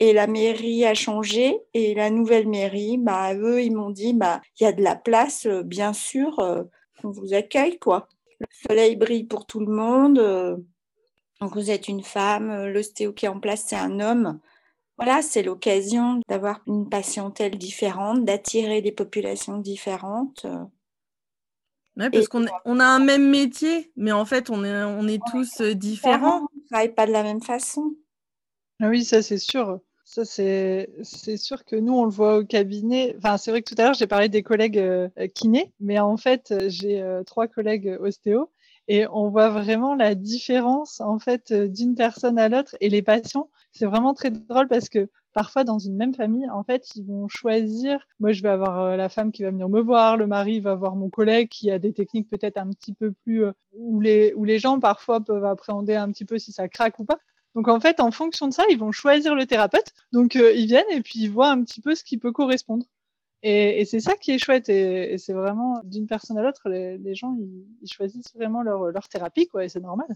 Et 0.00 0.14
la 0.14 0.26
mairie 0.26 0.86
a 0.86 0.94
changé 0.94 1.60
et 1.74 1.94
la 1.94 2.08
nouvelle 2.08 2.48
mairie, 2.48 2.96
bah, 2.96 3.34
eux, 3.34 3.62
ils 3.62 3.74
m'ont 3.74 3.90
dit, 3.90 4.14
bah, 4.14 4.40
il 4.58 4.64
y 4.64 4.66
a 4.66 4.72
de 4.72 4.82
la 4.82 4.96
place, 4.96 5.44
euh, 5.44 5.62
bien 5.62 5.92
sûr, 5.92 6.38
euh, 6.38 6.62
on 7.04 7.10
vous 7.10 7.34
accueille, 7.34 7.78
quoi. 7.78 8.08
Le 8.40 8.46
soleil 8.66 8.96
brille 8.96 9.24
pour 9.24 9.44
tout 9.44 9.60
le 9.60 9.70
monde. 9.70 10.18
donc 11.40 11.54
vous 11.54 11.70
êtes 11.70 11.88
une 11.88 12.02
femme, 12.02 12.66
l'ostéo 12.68 13.12
qui 13.12 13.26
est 13.26 13.28
en 13.28 13.40
place, 13.40 13.64
c'est 13.66 13.76
un 13.76 14.00
homme. 14.00 14.40
Voilà, 14.98 15.22
c'est 15.22 15.42
l'occasion 15.42 16.20
d'avoir 16.28 16.60
une 16.66 16.88
patientèle 16.88 17.58
différente, 17.58 18.24
d'attirer 18.24 18.80
des 18.80 18.92
populations 18.92 19.58
différentes. 19.58 20.46
Ouais, 21.96 22.10
parce 22.10 22.28
qu'on 22.28 22.44
on 22.64 22.78
a 22.78 22.84
un 22.84 22.98
même 22.98 23.30
métier, 23.30 23.90
mais 23.96 24.12
en 24.12 24.26
fait, 24.26 24.50
on 24.50 24.64
est, 24.64 24.84
on 24.84 25.08
est 25.08 25.20
tous 25.30 25.60
euh, 25.60 25.74
différents. 25.74 26.40
On 26.40 26.56
ne 26.60 26.66
travaille 26.68 26.94
pas 26.94 27.06
de 27.06 27.12
la 27.12 27.22
même 27.22 27.42
façon. 27.42 27.94
Ah 28.80 28.88
oui, 28.88 29.04
ça 29.04 29.22
c'est 29.22 29.38
sûr. 29.38 29.80
Ça 30.04 30.24
c'est 30.24 30.86
sûr 31.36 31.64
que 31.64 31.74
nous 31.74 31.92
on 31.92 32.04
le 32.04 32.10
voit 32.10 32.38
au 32.38 32.44
cabinet. 32.44 33.14
Enfin, 33.18 33.38
c'est 33.38 33.50
vrai 33.50 33.62
que 33.62 33.74
tout 33.74 33.80
à 33.80 33.86
l'heure 33.86 33.94
j'ai 33.94 34.06
parlé 34.06 34.28
des 34.28 34.44
collègues 34.44 34.78
euh, 34.78 35.08
kinés, 35.34 35.72
mais 35.80 35.98
en 35.98 36.16
fait 36.16 36.54
j'ai 36.68 37.02
euh, 37.02 37.24
trois 37.24 37.48
collègues 37.48 37.96
ostéo 37.98 38.50
et 38.88 39.06
on 39.08 39.28
voit 39.28 39.48
vraiment 39.48 39.94
la 39.94 40.14
différence 40.14 41.00
en 41.00 41.18
fait 41.18 41.50
euh, 41.50 41.68
d'une 41.68 41.94
personne 41.94 42.38
à 42.38 42.48
l'autre 42.48 42.76
et 42.80 42.88
les 42.88 43.02
patients. 43.02 43.50
C'est 43.72 43.86
vraiment 43.86 44.14
très 44.14 44.30
drôle 44.30 44.68
parce 44.68 44.88
que 44.88 45.10
parfois 45.32 45.64
dans 45.64 45.78
une 45.78 45.96
même 45.96 46.14
famille, 46.14 46.48
en 46.50 46.62
fait, 46.64 46.94
ils 46.94 47.04
vont 47.04 47.28
choisir. 47.28 48.06
Moi, 48.20 48.32
je 48.32 48.42
vais 48.42 48.48
avoir 48.48 48.80
euh, 48.80 48.96
la 48.96 49.08
femme 49.08 49.32
qui 49.32 49.42
va 49.42 49.50
venir 49.50 49.68
me 49.68 49.80
voir, 49.80 50.16
le 50.16 50.26
mari 50.26 50.60
va 50.60 50.74
voir 50.74 50.96
mon 50.96 51.10
collègue 51.10 51.48
qui 51.48 51.70
a 51.70 51.78
des 51.78 51.92
techniques 51.92 52.28
peut-être 52.30 52.58
un 52.58 52.70
petit 52.70 52.94
peu 52.94 53.12
plus 53.12 53.44
euh, 53.44 53.52
où 53.74 54.00
les 54.00 54.32
où 54.34 54.44
les 54.44 54.58
gens 54.58 54.78
parfois 54.80 55.20
peuvent 55.20 55.44
appréhender 55.44 55.94
un 55.94 56.10
petit 56.10 56.24
peu 56.24 56.38
si 56.38 56.52
ça 56.52 56.68
craque 56.68 56.98
ou 56.98 57.04
pas. 57.04 57.18
Donc 57.54 57.68
en 57.68 57.80
fait, 57.80 58.00
en 58.00 58.10
fonction 58.10 58.48
de 58.48 58.52
ça, 58.52 58.64
ils 58.70 58.78
vont 58.78 58.92
choisir 58.92 59.34
le 59.34 59.46
thérapeute. 59.46 59.92
Donc 60.12 60.34
ils 60.34 60.66
viennent 60.66 60.84
et 60.90 61.00
puis 61.00 61.20
ils 61.20 61.30
voient 61.30 61.50
un 61.50 61.62
petit 61.64 61.80
peu 61.80 61.94
ce 61.94 62.04
qui 62.04 62.18
peut 62.18 62.32
correspondre. 62.32 62.84
Et, 63.48 63.80
et 63.80 63.84
c'est 63.84 64.00
ça 64.00 64.14
qui 64.16 64.32
est 64.32 64.38
chouette. 64.38 64.68
Et, 64.68 65.14
et 65.14 65.18
c'est 65.18 65.32
vraiment 65.32 65.80
d'une 65.84 66.08
personne 66.08 66.36
à 66.36 66.42
l'autre, 66.42 66.68
les, 66.68 66.98
les 66.98 67.14
gens 67.14 67.36
ils, 67.38 67.64
ils 67.80 67.92
choisissent 67.92 68.34
vraiment 68.34 68.62
leur, 68.62 68.90
leur 68.90 69.08
thérapie, 69.08 69.46
quoi. 69.46 69.64
Et 69.64 69.68
c'est 69.68 69.80
normal. 69.80 70.08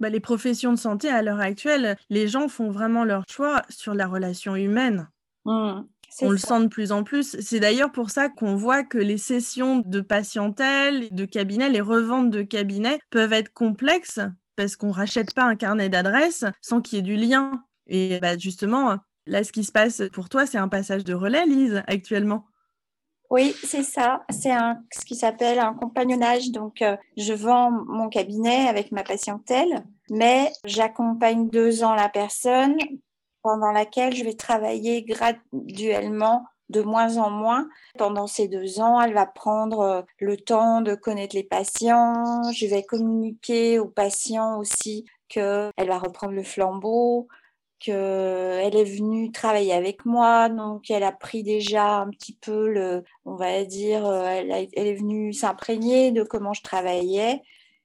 Bah, 0.00 0.08
les 0.08 0.18
professions 0.18 0.72
de 0.72 0.78
santé, 0.78 1.08
à 1.08 1.22
l'heure 1.22 1.40
actuelle, 1.40 1.96
les 2.10 2.26
gens 2.26 2.48
font 2.48 2.70
vraiment 2.70 3.04
leur 3.04 3.24
choix 3.30 3.62
sur 3.68 3.94
la 3.94 4.08
relation 4.08 4.56
humaine. 4.56 5.08
Mmh, 5.44 5.82
On 6.22 6.30
le 6.30 6.36
sent 6.36 6.62
de 6.62 6.66
plus 6.66 6.90
en 6.90 7.04
plus. 7.04 7.36
C'est 7.40 7.60
d'ailleurs 7.60 7.92
pour 7.92 8.10
ça 8.10 8.28
qu'on 8.28 8.56
voit 8.56 8.82
que 8.82 8.98
les 8.98 9.18
sessions 9.18 9.78
de 9.86 10.00
patientèle, 10.00 11.08
de 11.12 11.24
cabinet, 11.24 11.70
les 11.70 11.80
reventes 11.80 12.30
de 12.30 12.42
cabinet 12.42 12.98
peuvent 13.10 13.32
être 13.32 13.52
complexes 13.52 14.18
parce 14.56 14.74
qu'on 14.74 14.90
rachète 14.90 15.32
pas 15.34 15.44
un 15.44 15.54
carnet 15.54 15.88
d'adresses 15.88 16.44
sans 16.60 16.80
qu'il 16.80 16.96
y 16.96 16.98
ait 16.98 17.02
du 17.02 17.14
lien. 17.14 17.64
Et 17.86 18.18
bah, 18.20 18.36
justement, 18.36 18.98
là, 19.26 19.44
ce 19.44 19.52
qui 19.52 19.64
se 19.64 19.72
passe 19.72 20.02
pour 20.12 20.28
toi, 20.28 20.46
c'est 20.46 20.58
un 20.58 20.68
passage 20.68 21.04
de 21.04 21.14
relais, 21.14 21.46
Lise, 21.46 21.82
actuellement. 21.86 22.44
Oui, 23.30 23.54
c'est 23.64 23.82
ça. 23.82 24.24
C'est 24.28 24.52
ce 24.92 25.06
qui 25.06 25.16
s'appelle 25.16 25.58
un 25.58 25.72
compagnonnage. 25.72 26.50
Donc, 26.50 26.82
euh, 26.82 26.98
je 27.16 27.32
vends 27.32 27.70
mon 27.70 28.10
cabinet 28.10 28.68
avec 28.68 28.92
ma 28.92 29.04
patientèle, 29.04 29.84
mais 30.10 30.52
j'accompagne 30.64 31.48
deux 31.48 31.82
ans 31.82 31.94
la 31.94 32.10
personne 32.10 32.76
pendant 33.42 33.72
laquelle 33.72 34.14
je 34.14 34.22
vais 34.22 34.34
travailler 34.34 35.02
graduellement 35.02 36.44
de 36.68 36.82
moins 36.82 37.16
en 37.16 37.30
moins. 37.30 37.68
Pendant 37.96 38.26
ces 38.26 38.48
deux 38.48 38.80
ans, 38.80 39.00
elle 39.00 39.14
va 39.14 39.26
prendre 39.26 39.80
euh, 39.80 40.02
le 40.18 40.36
temps 40.36 40.82
de 40.82 40.94
connaître 40.94 41.34
les 41.34 41.42
patients. 41.42 42.42
Je 42.52 42.66
vais 42.66 42.82
communiquer 42.82 43.78
aux 43.78 43.88
patients 43.88 44.58
aussi 44.58 45.06
qu'elle 45.28 45.72
va 45.78 45.98
reprendre 45.98 46.34
le 46.34 46.42
flambeau, 46.42 47.28
qu'elle 47.82 48.76
est 48.76 48.84
venue 48.84 49.32
travailler 49.32 49.72
avec 49.72 50.04
moi, 50.06 50.48
donc 50.48 50.90
elle 50.90 51.02
a 51.02 51.12
pris 51.12 51.42
déjà 51.42 51.98
un 51.98 52.10
petit 52.10 52.36
peu 52.40 52.68
le, 52.68 53.02
on 53.24 53.34
va 53.34 53.64
dire, 53.64 54.06
euh, 54.06 54.24
elle, 54.24 54.68
elle 54.72 54.86
est 54.86 54.94
venue 54.94 55.32
s'imprégner 55.32 56.12
de 56.12 56.22
comment 56.22 56.52
je 56.52 56.62
travaillais. 56.62 57.42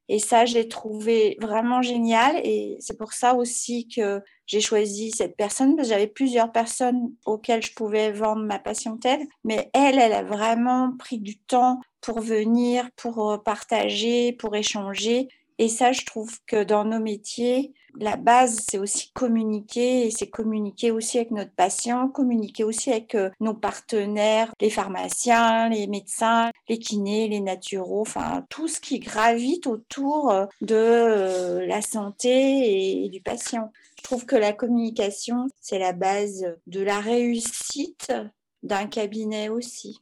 Et 0.10 0.20
ça, 0.20 0.46
je 0.46 0.54
l'ai 0.54 0.70
trouvé 0.70 1.38
vraiment 1.42 1.82
génial. 1.82 2.40
Et 2.44 2.78
c'est 2.80 2.98
pour 2.98 3.14
ça 3.14 3.36
aussi 3.36 3.88
que 3.88 4.22
j'ai 4.46 4.62
choisi 4.62 5.12
cette 5.12 5.36
personne, 5.36 5.76
parce 5.76 5.90
que 5.90 5.94
j'avais 5.94 6.08
plusieurs 6.08 6.52
personnes 6.52 7.12
auxquelles 7.26 7.64
je 7.64 7.74
pouvais 7.74 8.12
vendre 8.12 8.44
ma 8.44 8.60
patientèle. 8.60 9.28
Mais 9.44 9.70
elle, 9.74 10.00
elle 10.00 10.14
a 10.14 10.24
vraiment 10.24 10.94
pris 10.98 11.20
du 11.20 11.38
temps 11.38 11.82
pour 12.02 12.22
venir, 12.22 12.90
pour 12.96 13.32
euh, 13.32 13.38
partager, 13.38 14.32
pour 14.34 14.56
échanger. 14.56 15.28
Et 15.60 15.70
ça, 15.70 15.92
je 15.92 16.06
trouve 16.06 16.38
que 16.46 16.64
dans 16.64 16.86
nos 16.86 17.00
métiers, 17.00 17.74
la 18.00 18.16
base, 18.16 18.60
c'est 18.70 18.78
aussi 18.78 19.12
communiquer 19.14 20.06
et 20.06 20.12
c'est 20.12 20.30
communiquer 20.30 20.92
aussi 20.92 21.18
avec 21.18 21.32
notre 21.32 21.54
patient, 21.54 22.10
communiquer 22.10 22.64
aussi 22.64 22.92
avec 22.92 23.16
euh, 23.16 23.32
nos 23.40 23.56
partenaires, 23.56 24.54
les 24.62 24.70
pharmaciens, 24.70 25.70
les 25.70 25.88
médecins, 25.88 26.52
les 26.70 26.78
kinés, 26.78 27.28
les 27.28 27.40
naturaux, 27.40 28.02
enfin 28.02 28.46
tout 28.50 28.68
ce 28.68 28.80
qui 28.80 29.00
gravite 29.00 29.66
autour 29.66 30.32
euh, 30.32 30.46
de 30.62 30.76
euh, 30.76 31.66
la 31.66 31.82
santé 31.82 33.06
et, 33.06 33.10
du 33.10 33.22
patient. 33.22 33.72
Je 33.98 34.04
trouve 34.04 34.26
que 34.26 34.36
la 34.36 34.54
communication, 34.54 35.48
c'est 35.60 35.80
la 35.80 35.94
base 35.94 36.46
de 36.68 36.82
la 36.82 37.00
réussite 37.00 38.14
d'un 38.62 38.86
cabinet 38.86 39.50
aussi. 39.50 39.98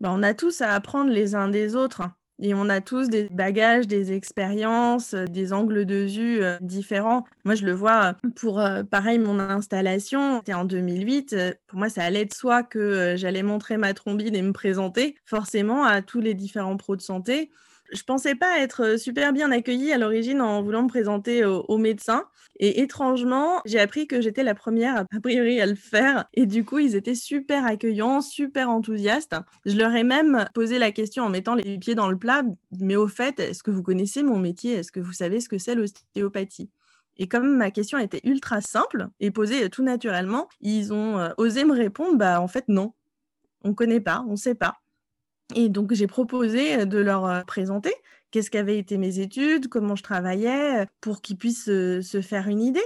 Bah, 0.00 0.10
on 0.12 0.22
a 0.22 0.34
tous 0.34 0.60
à 0.60 0.74
apprendre 0.74 1.10
les 1.10 1.34
uns 1.34 1.48
des 1.48 1.76
autres. 1.76 2.02
Et 2.44 2.54
on 2.54 2.68
a 2.68 2.80
tous 2.80 3.08
des 3.08 3.28
bagages, 3.30 3.86
des 3.86 4.12
expériences, 4.12 5.14
euh, 5.14 5.26
des 5.26 5.52
angles 5.52 5.86
de 5.86 5.94
vue 6.06 6.42
euh, 6.42 6.58
différents. 6.60 7.24
Moi, 7.44 7.54
je 7.54 7.64
le 7.64 7.72
vois 7.72 8.16
euh, 8.24 8.28
pour, 8.34 8.60
pareil, 8.90 9.18
mon 9.20 9.38
installation, 9.38 10.38
c'était 10.38 10.54
en 10.54 10.64
2008. 10.64 11.34
euh, 11.34 11.52
Pour 11.68 11.78
moi, 11.78 11.88
ça 11.88 12.02
allait 12.02 12.24
de 12.24 12.34
soi 12.34 12.64
que 12.64 13.14
j'allais 13.16 13.44
montrer 13.44 13.76
ma 13.76 13.94
trombine 13.94 14.34
et 14.34 14.42
me 14.42 14.52
présenter 14.52 15.16
forcément 15.24 15.84
à 15.84 16.02
tous 16.02 16.20
les 16.20 16.34
différents 16.34 16.76
pros 16.76 16.96
de 16.96 17.02
santé. 17.02 17.50
Je 17.92 18.02
pensais 18.02 18.34
pas 18.34 18.58
être 18.58 18.98
super 18.98 19.32
bien 19.32 19.52
accueillie 19.52 19.92
à 19.92 19.98
l'origine 19.98 20.40
en 20.40 20.62
voulant 20.62 20.82
me 20.82 20.88
présenter 20.88 21.44
au, 21.44 21.60
au 21.68 21.78
médecin. 21.78 22.24
Et 22.64 22.80
étrangement, 22.80 23.60
j'ai 23.64 23.80
appris 23.80 24.06
que 24.06 24.20
j'étais 24.20 24.44
la 24.44 24.54
première, 24.54 24.98
a 24.98 25.20
priori, 25.20 25.60
à 25.60 25.66
le 25.66 25.74
faire. 25.74 26.26
Et 26.32 26.46
du 26.46 26.64
coup, 26.64 26.78
ils 26.78 26.94
étaient 26.94 27.16
super 27.16 27.66
accueillants, 27.66 28.20
super 28.20 28.70
enthousiastes. 28.70 29.34
Je 29.66 29.76
leur 29.76 29.92
ai 29.96 30.04
même 30.04 30.46
posé 30.54 30.78
la 30.78 30.92
question 30.92 31.24
en 31.24 31.28
mettant 31.28 31.56
les 31.56 31.76
pieds 31.78 31.96
dans 31.96 32.08
le 32.08 32.16
plat. 32.16 32.44
Mais 32.78 32.94
au 32.94 33.08
fait, 33.08 33.40
est-ce 33.40 33.64
que 33.64 33.72
vous 33.72 33.82
connaissez 33.82 34.22
mon 34.22 34.38
métier? 34.38 34.74
Est-ce 34.74 34.92
que 34.92 35.00
vous 35.00 35.12
savez 35.12 35.40
ce 35.40 35.48
que 35.48 35.58
c'est 35.58 35.74
l'ostéopathie? 35.74 36.70
Et 37.16 37.26
comme 37.26 37.56
ma 37.56 37.72
question 37.72 37.98
était 37.98 38.20
ultra 38.22 38.60
simple 38.60 39.08
et 39.18 39.32
posée 39.32 39.68
tout 39.68 39.82
naturellement, 39.82 40.48
ils 40.60 40.92
ont 40.92 41.30
osé 41.38 41.64
me 41.64 41.74
répondre, 41.74 42.16
bah 42.16 42.40
en 42.40 42.46
fait 42.46 42.66
non, 42.68 42.94
on 43.64 43.70
ne 43.70 43.74
connaît 43.74 44.00
pas, 44.00 44.24
on 44.28 44.32
ne 44.32 44.36
sait 44.36 44.54
pas. 44.54 44.76
Et 45.56 45.68
donc 45.68 45.92
j'ai 45.94 46.06
proposé 46.06 46.86
de 46.86 46.98
leur 46.98 47.44
présenter 47.44 47.92
qu'est-ce 48.32 48.50
qu'avaient 48.50 48.78
été 48.78 48.98
mes 48.98 49.20
études, 49.20 49.68
comment 49.68 49.94
je 49.94 50.02
travaillais, 50.02 50.86
pour 51.00 51.22
qu'ils 51.22 51.36
puissent 51.36 51.66
se 51.66 52.20
faire 52.20 52.48
une 52.48 52.60
idée. 52.60 52.80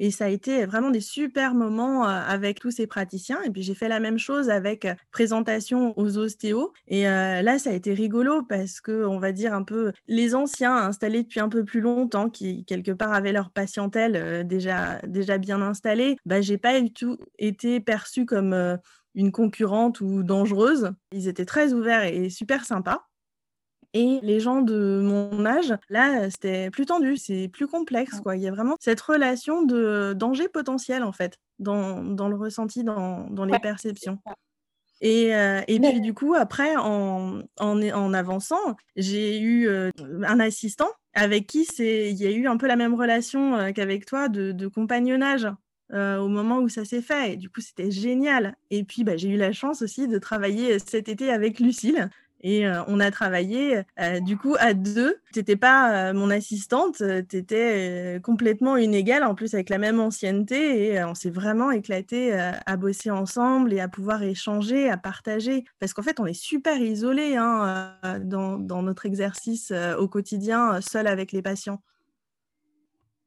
Et 0.00 0.12
ça 0.12 0.26
a 0.26 0.28
été 0.28 0.64
vraiment 0.64 0.90
des 0.90 1.00
super 1.00 1.54
moments 1.54 2.04
avec 2.04 2.60
tous 2.60 2.70
ces 2.70 2.86
praticiens. 2.86 3.42
Et 3.42 3.50
puis 3.50 3.62
j'ai 3.62 3.74
fait 3.74 3.88
la 3.88 3.98
même 3.98 4.16
chose 4.16 4.48
avec 4.48 4.86
présentation 5.10 5.92
aux 5.98 6.18
ostéos. 6.18 6.72
Et 6.86 7.02
là, 7.02 7.58
ça 7.58 7.70
a 7.70 7.72
été 7.72 7.94
rigolo 7.94 8.44
parce 8.44 8.80
que, 8.80 9.04
on 9.04 9.18
va 9.18 9.32
dire 9.32 9.52
un 9.52 9.64
peu, 9.64 9.92
les 10.06 10.36
anciens 10.36 10.76
installés 10.76 11.24
depuis 11.24 11.40
un 11.40 11.48
peu 11.48 11.64
plus 11.64 11.80
longtemps, 11.80 12.30
qui 12.30 12.64
quelque 12.64 12.92
part 12.92 13.12
avaient 13.12 13.32
leur 13.32 13.50
patientèle 13.50 14.46
déjà, 14.46 15.00
déjà 15.04 15.36
bien 15.36 15.60
installée, 15.60 16.16
bah, 16.26 16.42
j'ai 16.42 16.58
pas 16.58 16.80
du 16.80 16.92
tout 16.92 17.18
été 17.40 17.80
perçue 17.80 18.24
comme 18.24 18.78
une 19.16 19.32
concurrente 19.32 20.00
ou 20.00 20.22
dangereuse. 20.22 20.92
Ils 21.10 21.26
étaient 21.26 21.44
très 21.44 21.72
ouverts 21.72 22.04
et 22.04 22.30
super 22.30 22.64
sympas. 22.64 23.07
Et 23.94 24.20
les 24.22 24.38
gens 24.38 24.60
de 24.60 25.00
mon 25.02 25.46
âge, 25.46 25.74
là, 25.88 26.28
c'était 26.30 26.70
plus 26.70 26.84
tendu, 26.86 27.16
c'est 27.16 27.48
plus 27.48 27.66
complexe. 27.66 28.20
Quoi. 28.20 28.36
Il 28.36 28.42
y 28.42 28.48
a 28.48 28.50
vraiment 28.50 28.76
cette 28.80 29.00
relation 29.00 29.62
de 29.62 30.12
danger 30.14 30.48
potentiel, 30.48 31.02
en 31.02 31.12
fait, 31.12 31.38
dans, 31.58 32.02
dans 32.04 32.28
le 32.28 32.36
ressenti, 32.36 32.84
dans, 32.84 33.28
dans 33.30 33.44
les 33.46 33.58
perceptions. 33.58 34.18
Et, 35.00 35.28
et 35.30 35.80
puis, 35.80 36.00
du 36.00 36.12
coup, 36.12 36.34
après, 36.34 36.76
en, 36.76 37.40
en, 37.58 37.82
en 37.82 38.14
avançant, 38.14 38.76
j'ai 38.96 39.40
eu 39.40 39.68
un 39.68 40.40
assistant 40.40 40.90
avec 41.14 41.46
qui 41.46 41.66
il 41.78 42.16
y 42.16 42.26
a 42.26 42.30
eu 42.30 42.46
un 42.46 42.58
peu 42.58 42.66
la 42.66 42.76
même 42.76 42.94
relation 42.94 43.72
qu'avec 43.72 44.04
toi 44.04 44.28
de, 44.28 44.52
de 44.52 44.66
compagnonnage. 44.68 45.48
au 45.92 46.28
moment 46.28 46.58
où 46.58 46.68
ça 46.68 46.84
s'est 46.84 47.02
fait. 47.02 47.32
Et 47.32 47.36
du 47.36 47.48
coup, 47.48 47.60
c'était 47.60 47.90
génial. 47.90 48.56
Et 48.70 48.84
puis, 48.84 49.04
bah, 49.04 49.16
j'ai 49.16 49.28
eu 49.30 49.36
la 49.36 49.52
chance 49.52 49.82
aussi 49.82 50.08
de 50.08 50.18
travailler 50.18 50.78
cet 50.78 51.08
été 51.08 51.30
avec 51.30 51.60
Lucille, 51.60 52.10
et 52.40 52.66
on 52.86 53.00
a 53.00 53.10
travaillé 53.10 53.82
du 54.20 54.36
coup 54.36 54.54
à 54.58 54.74
deux. 54.74 55.20
Tu 55.32 55.40
n'étais 55.40 55.56
pas 55.56 56.12
mon 56.12 56.30
assistante, 56.30 57.02
tu 57.28 57.36
étais 57.36 58.20
complètement 58.22 58.76
une 58.76 58.94
égale, 58.94 59.24
en 59.24 59.34
plus 59.34 59.54
avec 59.54 59.70
la 59.70 59.78
même 59.78 60.00
ancienneté. 60.00 60.92
Et 60.92 61.04
on 61.04 61.14
s'est 61.14 61.30
vraiment 61.30 61.70
éclaté 61.70 62.32
à 62.32 62.76
bosser 62.76 63.10
ensemble 63.10 63.72
et 63.72 63.80
à 63.80 63.88
pouvoir 63.88 64.22
échanger, 64.22 64.88
à 64.88 64.96
partager. 64.96 65.64
Parce 65.80 65.92
qu'en 65.92 66.02
fait, 66.02 66.20
on 66.20 66.26
est 66.26 66.32
super 66.32 66.76
isolés 66.78 67.36
hein, 67.36 67.96
dans, 68.22 68.58
dans, 68.58 68.82
notre 68.82 69.06
exercice 69.06 69.72
au 69.98 70.08
quotidien, 70.08 70.80
seul 70.80 71.06
avec 71.06 71.32
les 71.32 71.42
patients. 71.42 71.80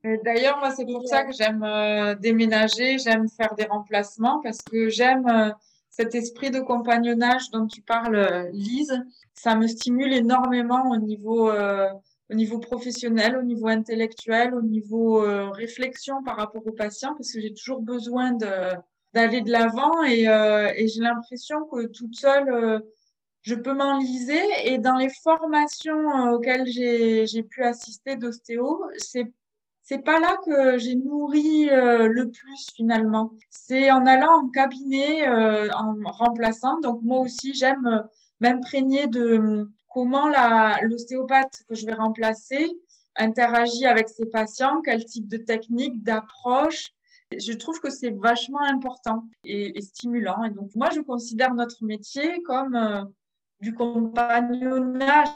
D'ailleurs, 0.03 0.58
moi, 0.58 0.72
c'est 0.72 0.86
pour 0.86 1.06
ça 1.08 1.25
que 1.25 1.34
j'aime 1.34 1.65
déménager, 2.20 2.98
j'aime 2.98 3.27
faire 3.30 3.53
des 3.56 3.65
remplacements, 3.65 4.39
parce 4.41 4.62
que 4.62 4.89
j'aime 4.89 5.53
cet 5.91 6.15
esprit 6.15 6.51
de 6.51 6.62
compagnonnage 6.62 7.50
dont 7.51 7.67
tu 7.67 7.81
parles, 7.81 8.50
Lise, 8.53 9.03
ça 9.33 9.55
me 9.55 9.67
stimule 9.67 10.13
énormément 10.13 10.89
au 10.89 10.98
niveau, 10.98 11.51
euh, 11.51 11.89
professionnel, 12.62 13.38
au 13.38 13.43
niveau 13.43 13.67
intellectuel, 13.67 14.55
au 14.55 14.62
niveau 14.62 15.24
euh, 15.24 15.50
réflexion 15.50 16.24
par 16.24 16.38
rapport 16.38 16.65
aux 16.65 16.71
patients, 16.71 17.13
parce 17.15 17.33
que 17.33 17.41
j'ai 17.41 17.53
toujours 17.53 17.81
besoin 17.81 18.31
d'aller 19.13 19.41
de 19.41 19.51
l'avant 19.51 19.91
euh, 20.03 20.71
et 20.75 20.88
j'ai 20.88 21.01
l'impression 21.01 21.65
que 21.65 21.88
toute 21.88 22.15
seule, 22.15 22.81
je 23.41 23.55
peux 23.55 23.74
m'enliser. 23.74 24.41
Et 24.63 24.77
dans 24.77 24.95
les 24.95 25.10
formations 25.10 26.31
auxquelles 26.31 26.67
j'ai 26.67 27.43
pu 27.43 27.63
assister 27.63 28.15
d'ostéo, 28.15 28.81
c'est 28.98 29.29
c'est 29.91 30.03
pas 30.05 30.21
là 30.21 30.38
que 30.45 30.77
j'ai 30.77 30.95
nourri 30.95 31.69
euh, 31.69 32.07
le 32.07 32.31
plus 32.31 32.69
finalement. 32.74 33.33
C'est 33.50 33.91
en 33.91 34.05
allant 34.05 34.43
en 34.43 34.48
cabinet, 34.48 35.27
euh, 35.27 35.69
en 35.71 35.95
remplaçant. 36.05 36.79
Donc 36.79 37.01
moi 37.03 37.19
aussi, 37.19 37.53
j'aime 37.53 37.86
euh, 37.88 38.00
m'imprégner 38.39 39.07
de 39.07 39.69
comment 39.89 40.29
l'ostéopathe 40.83 41.63
que 41.67 41.75
je 41.75 41.86
vais 41.86 41.93
remplacer 41.93 42.71
interagit 43.17 43.86
avec 43.86 44.07
ses 44.07 44.25
patients, 44.27 44.81
quel 44.81 45.03
type 45.03 45.27
de 45.27 45.36
technique, 45.36 46.01
d'approche. 46.01 46.91
Je 47.38 47.51
trouve 47.51 47.81
que 47.81 47.89
c'est 47.89 48.12
vachement 48.12 48.62
important 48.62 49.25
et, 49.43 49.77
et, 49.77 49.81
stimulant. 49.81 50.45
Et 50.45 50.51
donc 50.51 50.74
moi, 50.75 50.89
je 50.95 51.01
considère 51.01 51.53
notre 51.53 51.83
métier 51.83 52.41
comme 52.43 53.12
du 53.60 53.74
compagnonnage 53.74 55.27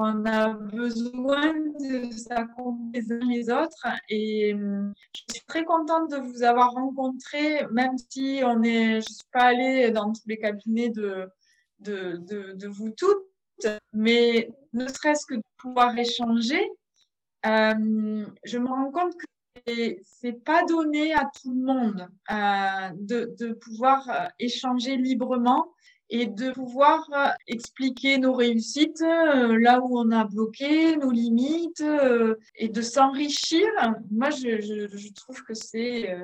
on 0.00 0.24
a 0.24 0.48
besoin 0.50 1.52
de 1.52 2.10
s'accompagner 2.10 3.00
les 3.00 3.12
uns 3.12 3.28
les 3.28 3.50
autres. 3.50 3.86
Et 4.08 4.54
hum, 4.54 4.92
je 5.14 5.34
suis 5.34 5.44
très 5.46 5.64
contente 5.64 6.10
de 6.10 6.16
vous 6.16 6.42
avoir 6.42 6.72
rencontré, 6.72 7.66
même 7.72 7.96
si 8.08 8.40
on 8.44 8.62
est, 8.62 8.92
je 8.92 8.96
ne 8.96 9.00
suis 9.00 9.28
pas 9.32 9.44
allée 9.44 9.90
dans 9.90 10.12
tous 10.12 10.22
les 10.26 10.38
cabinets 10.38 10.90
de, 10.90 11.30
de, 11.80 12.66
vous 12.66 12.90
toutes, 12.90 13.26
mais 13.92 14.50
ne 14.72 14.86
serait-ce 14.88 15.26
que 15.26 15.34
de 15.34 15.42
pouvoir 15.58 15.96
échanger, 15.98 16.70
euh, 17.46 18.26
je 18.44 18.58
me 18.58 18.68
rends 18.68 18.90
compte 18.90 19.14
que 19.16 19.26
c'est 20.02 20.44
pas 20.44 20.64
donné 20.64 21.12
à 21.14 21.28
tout 21.40 21.52
le 21.52 21.64
monde 21.64 22.08
euh, 22.30 22.90
de, 22.94 23.34
de, 23.38 23.52
pouvoir 23.52 24.08
euh, 24.08 24.26
échanger 24.38 24.96
librement 24.96 25.72
et 26.10 26.26
de 26.26 26.50
pouvoir 26.50 27.08
euh, 27.12 27.28
expliquer 27.46 28.18
nos 28.18 28.32
réussites, 28.32 29.00
euh, 29.00 29.58
là 29.58 29.80
où 29.80 29.98
on 29.98 30.10
a 30.10 30.24
bloqué, 30.24 30.96
nos 30.96 31.10
limites, 31.10 31.80
euh, 31.80 32.34
et 32.56 32.68
de 32.68 32.82
s'enrichir. 32.82 33.66
Moi, 34.10 34.30
je, 34.30 35.12
trouve 35.12 35.42
que 35.44 35.54
c'est 35.54 36.14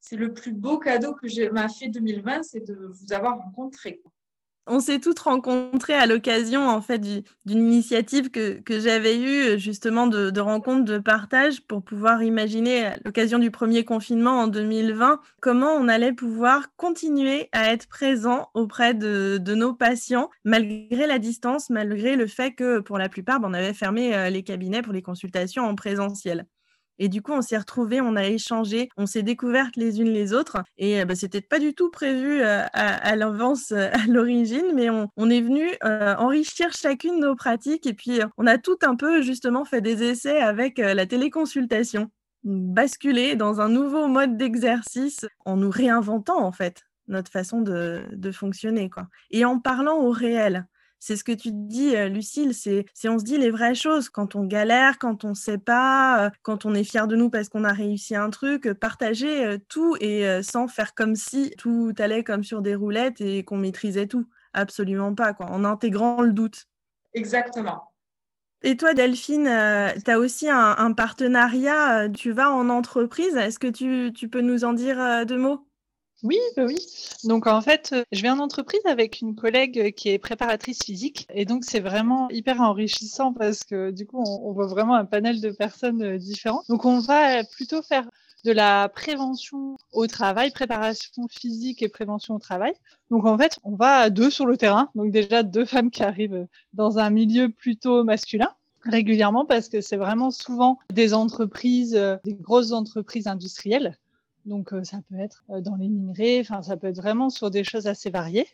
c'est 0.00 0.16
le 0.16 0.34
plus 0.34 0.52
beau 0.52 0.78
cadeau 0.78 1.14
que 1.14 1.50
m'a 1.50 1.68
fait 1.68 1.88
2020, 1.88 2.42
c'est 2.42 2.66
de 2.66 2.74
vous 2.74 3.12
avoir 3.12 3.38
rencontré. 3.38 4.02
On 4.68 4.78
s'est 4.78 5.00
toutes 5.00 5.18
rencontrées 5.18 5.94
à 5.94 6.06
l'occasion 6.06 6.68
en 6.68 6.80
fait 6.80 7.00
d'une 7.00 7.24
initiative 7.46 8.30
que, 8.30 8.62
j'avais 8.68 9.18
eue 9.18 9.58
justement 9.58 10.06
de, 10.06 10.30
de 10.30 10.40
rencontres 10.40 10.84
de 10.84 10.98
partage 10.98 11.60
pour 11.62 11.82
pouvoir 11.82 12.22
imaginer 12.22 12.86
à 12.86 12.96
l'occasion 13.04 13.40
du 13.40 13.50
premier 13.50 13.84
confinement 13.84 14.40
en 14.40 14.46
2020 14.46 15.20
comment 15.40 15.72
on 15.72 15.88
allait 15.88 16.12
pouvoir 16.12 16.68
continuer 16.76 17.48
à 17.50 17.72
être 17.72 17.88
présent 17.88 18.50
auprès 18.54 18.94
de, 18.94 19.38
de 19.38 19.54
nos 19.54 19.74
patients 19.74 20.30
malgré 20.44 21.08
la 21.08 21.18
distance, 21.18 21.68
malgré 21.68 22.14
le 22.14 22.28
fait 22.28 22.52
que 22.52 22.78
pour 22.78 22.98
la 22.98 23.08
plupart 23.08 23.40
ben, 23.40 23.50
on 23.50 23.54
avait 23.54 23.74
fermé 23.74 24.14
euh, 24.14 24.30
les 24.30 24.44
cabinets 24.44 24.82
pour 24.82 24.92
les 24.92 25.02
consultations 25.02 25.64
en 25.64 25.74
présentiel? 25.74 26.46
Et 26.98 27.08
du 27.08 27.22
coup, 27.22 27.32
on 27.32 27.42
s'est 27.42 27.58
retrouvés, 27.58 28.00
on 28.00 28.16
a 28.16 28.24
échangé, 28.24 28.88
on 28.96 29.06
s'est 29.06 29.22
découvertes 29.22 29.76
les 29.76 30.00
unes 30.00 30.12
les 30.12 30.32
autres. 30.32 30.62
Et 30.78 31.04
bah, 31.04 31.14
c'était 31.14 31.40
pas 31.40 31.58
du 31.58 31.74
tout 31.74 31.90
prévu 31.90 32.42
à, 32.42 32.66
à 32.66 33.16
l'avance, 33.16 33.72
à 33.72 34.06
l'origine, 34.08 34.72
mais 34.74 34.90
on, 34.90 35.08
on, 35.16 35.30
est 35.30 35.40
venu 35.40 35.68
enrichir 35.82 36.72
chacune 36.72 37.20
nos 37.20 37.34
pratiques. 37.34 37.86
Et 37.86 37.94
puis, 37.94 38.20
on 38.36 38.46
a 38.46 38.58
tout 38.58 38.78
un 38.82 38.96
peu 38.96 39.22
justement 39.22 39.64
fait 39.64 39.80
des 39.80 40.02
essais 40.02 40.40
avec 40.40 40.78
la 40.78 41.06
téléconsultation, 41.06 42.10
basculer 42.44 43.36
dans 43.36 43.60
un 43.60 43.68
nouveau 43.68 44.08
mode 44.08 44.36
d'exercice 44.36 45.26
en 45.44 45.56
nous 45.56 45.70
réinventant 45.70 46.44
en 46.44 46.52
fait 46.52 46.82
notre 47.08 47.30
façon 47.30 47.60
de, 47.60 48.02
de 48.12 48.32
fonctionner. 48.32 48.90
Quoi. 48.90 49.08
Et 49.30 49.44
en 49.44 49.58
parlant 49.58 49.98
au 49.98 50.10
réel 50.10 50.66
c'est 51.04 51.16
ce 51.16 51.24
que 51.24 51.32
tu 51.32 51.50
dis, 51.50 51.96
Lucille, 52.10 52.54
c'est 52.54 52.86
on 53.08 53.18
se 53.18 53.24
dit 53.24 53.36
les 53.36 53.50
vraies 53.50 53.74
choses 53.74 54.08
quand 54.08 54.36
on 54.36 54.44
galère, 54.44 55.00
quand 55.00 55.24
on 55.24 55.30
ne 55.30 55.34
sait 55.34 55.58
pas, 55.58 56.30
quand 56.42 56.64
on 56.64 56.74
est 56.74 56.84
fier 56.84 57.08
de 57.08 57.16
nous 57.16 57.28
parce 57.28 57.48
qu'on 57.48 57.64
a 57.64 57.72
réussi 57.72 58.14
un 58.14 58.30
truc, 58.30 58.72
partager 58.74 59.58
tout 59.68 59.96
et 60.00 60.40
sans 60.44 60.68
faire 60.68 60.94
comme 60.94 61.16
si 61.16 61.50
tout 61.58 61.92
allait 61.98 62.22
comme 62.22 62.44
sur 62.44 62.62
des 62.62 62.76
roulettes 62.76 63.20
et 63.20 63.42
qu'on 63.42 63.56
maîtrisait 63.56 64.06
tout. 64.06 64.28
Absolument 64.52 65.12
pas, 65.12 65.34
quoi, 65.34 65.46
en 65.46 65.64
intégrant 65.64 66.22
le 66.22 66.32
doute. 66.32 66.66
Exactement. 67.14 67.82
Et 68.62 68.76
toi, 68.76 68.94
Delphine, 68.94 69.50
tu 70.04 70.10
as 70.10 70.20
aussi 70.20 70.48
un, 70.48 70.92
partenariat, 70.92 72.08
tu 72.10 72.30
vas 72.30 72.52
en 72.52 72.68
entreprise. 72.68 73.34
Est-ce 73.34 73.58
que 73.58 73.66
tu, 73.66 74.12
tu, 74.12 74.28
peux 74.28 74.40
nous 74.40 74.62
en 74.62 74.72
dire 74.72 75.26
deux 75.26 75.38
mots? 75.38 75.66
Oui, 76.22 76.38
bah 76.56 76.64
oui. 76.66 76.76
Donc 77.24 77.48
en 77.48 77.60
fait, 77.60 77.90
euh, 77.92 78.04
je 78.12 78.22
vais 78.22 78.30
en 78.30 78.38
entreprise 78.38 78.80
avec 78.84 79.20
une 79.20 79.34
collègue 79.34 79.78
euh, 79.78 79.90
qui 79.90 80.08
est 80.10 80.18
préparatrice 80.18 80.84
physique 80.84 81.26
et 81.34 81.44
donc 81.44 81.64
c'est 81.64 81.80
vraiment 81.80 82.30
hyper 82.30 82.60
enrichissant 82.60 83.32
parce 83.32 83.64
que 83.64 83.90
du 83.90 84.06
coup 84.06 84.22
on, 84.22 84.52
voit 84.52 84.68
vraiment 84.68 84.94
un 84.94 85.04
panel 85.04 85.40
de 85.40 85.50
personnes 85.50 86.02
euh, 86.02 86.18
différentes. 86.18 86.64
Donc 86.68 86.84
on 86.84 87.00
va 87.00 87.42
plutôt 87.42 87.82
faire 87.82 88.08
de 88.44 88.52
la 88.52 88.88
prévention 88.88 89.76
au 89.92 90.06
travail, 90.06 90.52
préparation 90.52 91.26
physique 91.28 91.82
et 91.82 91.88
prévention 91.88 92.36
au 92.36 92.38
travail. 92.38 92.74
Donc 93.10 93.26
en 93.26 93.36
fait, 93.36 93.58
on 93.64 93.74
va 93.74 93.96
à 93.96 94.10
deux 94.10 94.30
sur 94.30 94.46
le 94.46 94.56
terrain. 94.56 94.90
Donc 94.94 95.10
déjà 95.10 95.42
deux 95.42 95.64
femmes 95.64 95.90
qui 95.90 96.04
arrivent 96.04 96.46
dans 96.72 96.98
un 96.98 97.10
milieu 97.10 97.48
plutôt 97.50 98.04
masculin 98.04 98.50
régulièrement 98.84 99.44
parce 99.44 99.68
que 99.68 99.80
c'est 99.80 99.96
vraiment 99.96 100.30
souvent 100.30 100.78
des 100.92 101.14
entreprises, 101.14 102.00
des 102.24 102.34
grosses 102.34 102.72
entreprises 102.72 103.28
industrielles 103.28 103.96
donc, 104.44 104.72
euh, 104.72 104.82
ça 104.84 105.00
peut 105.08 105.18
être 105.18 105.44
euh, 105.50 105.60
dans 105.60 105.76
les 105.76 105.88
minerais, 105.88 106.40
enfin, 106.40 106.62
ça 106.62 106.76
peut 106.76 106.88
être 106.88 106.96
vraiment 106.96 107.30
sur 107.30 107.50
des 107.50 107.64
choses 107.64 107.86
assez 107.86 108.10
variées. 108.10 108.48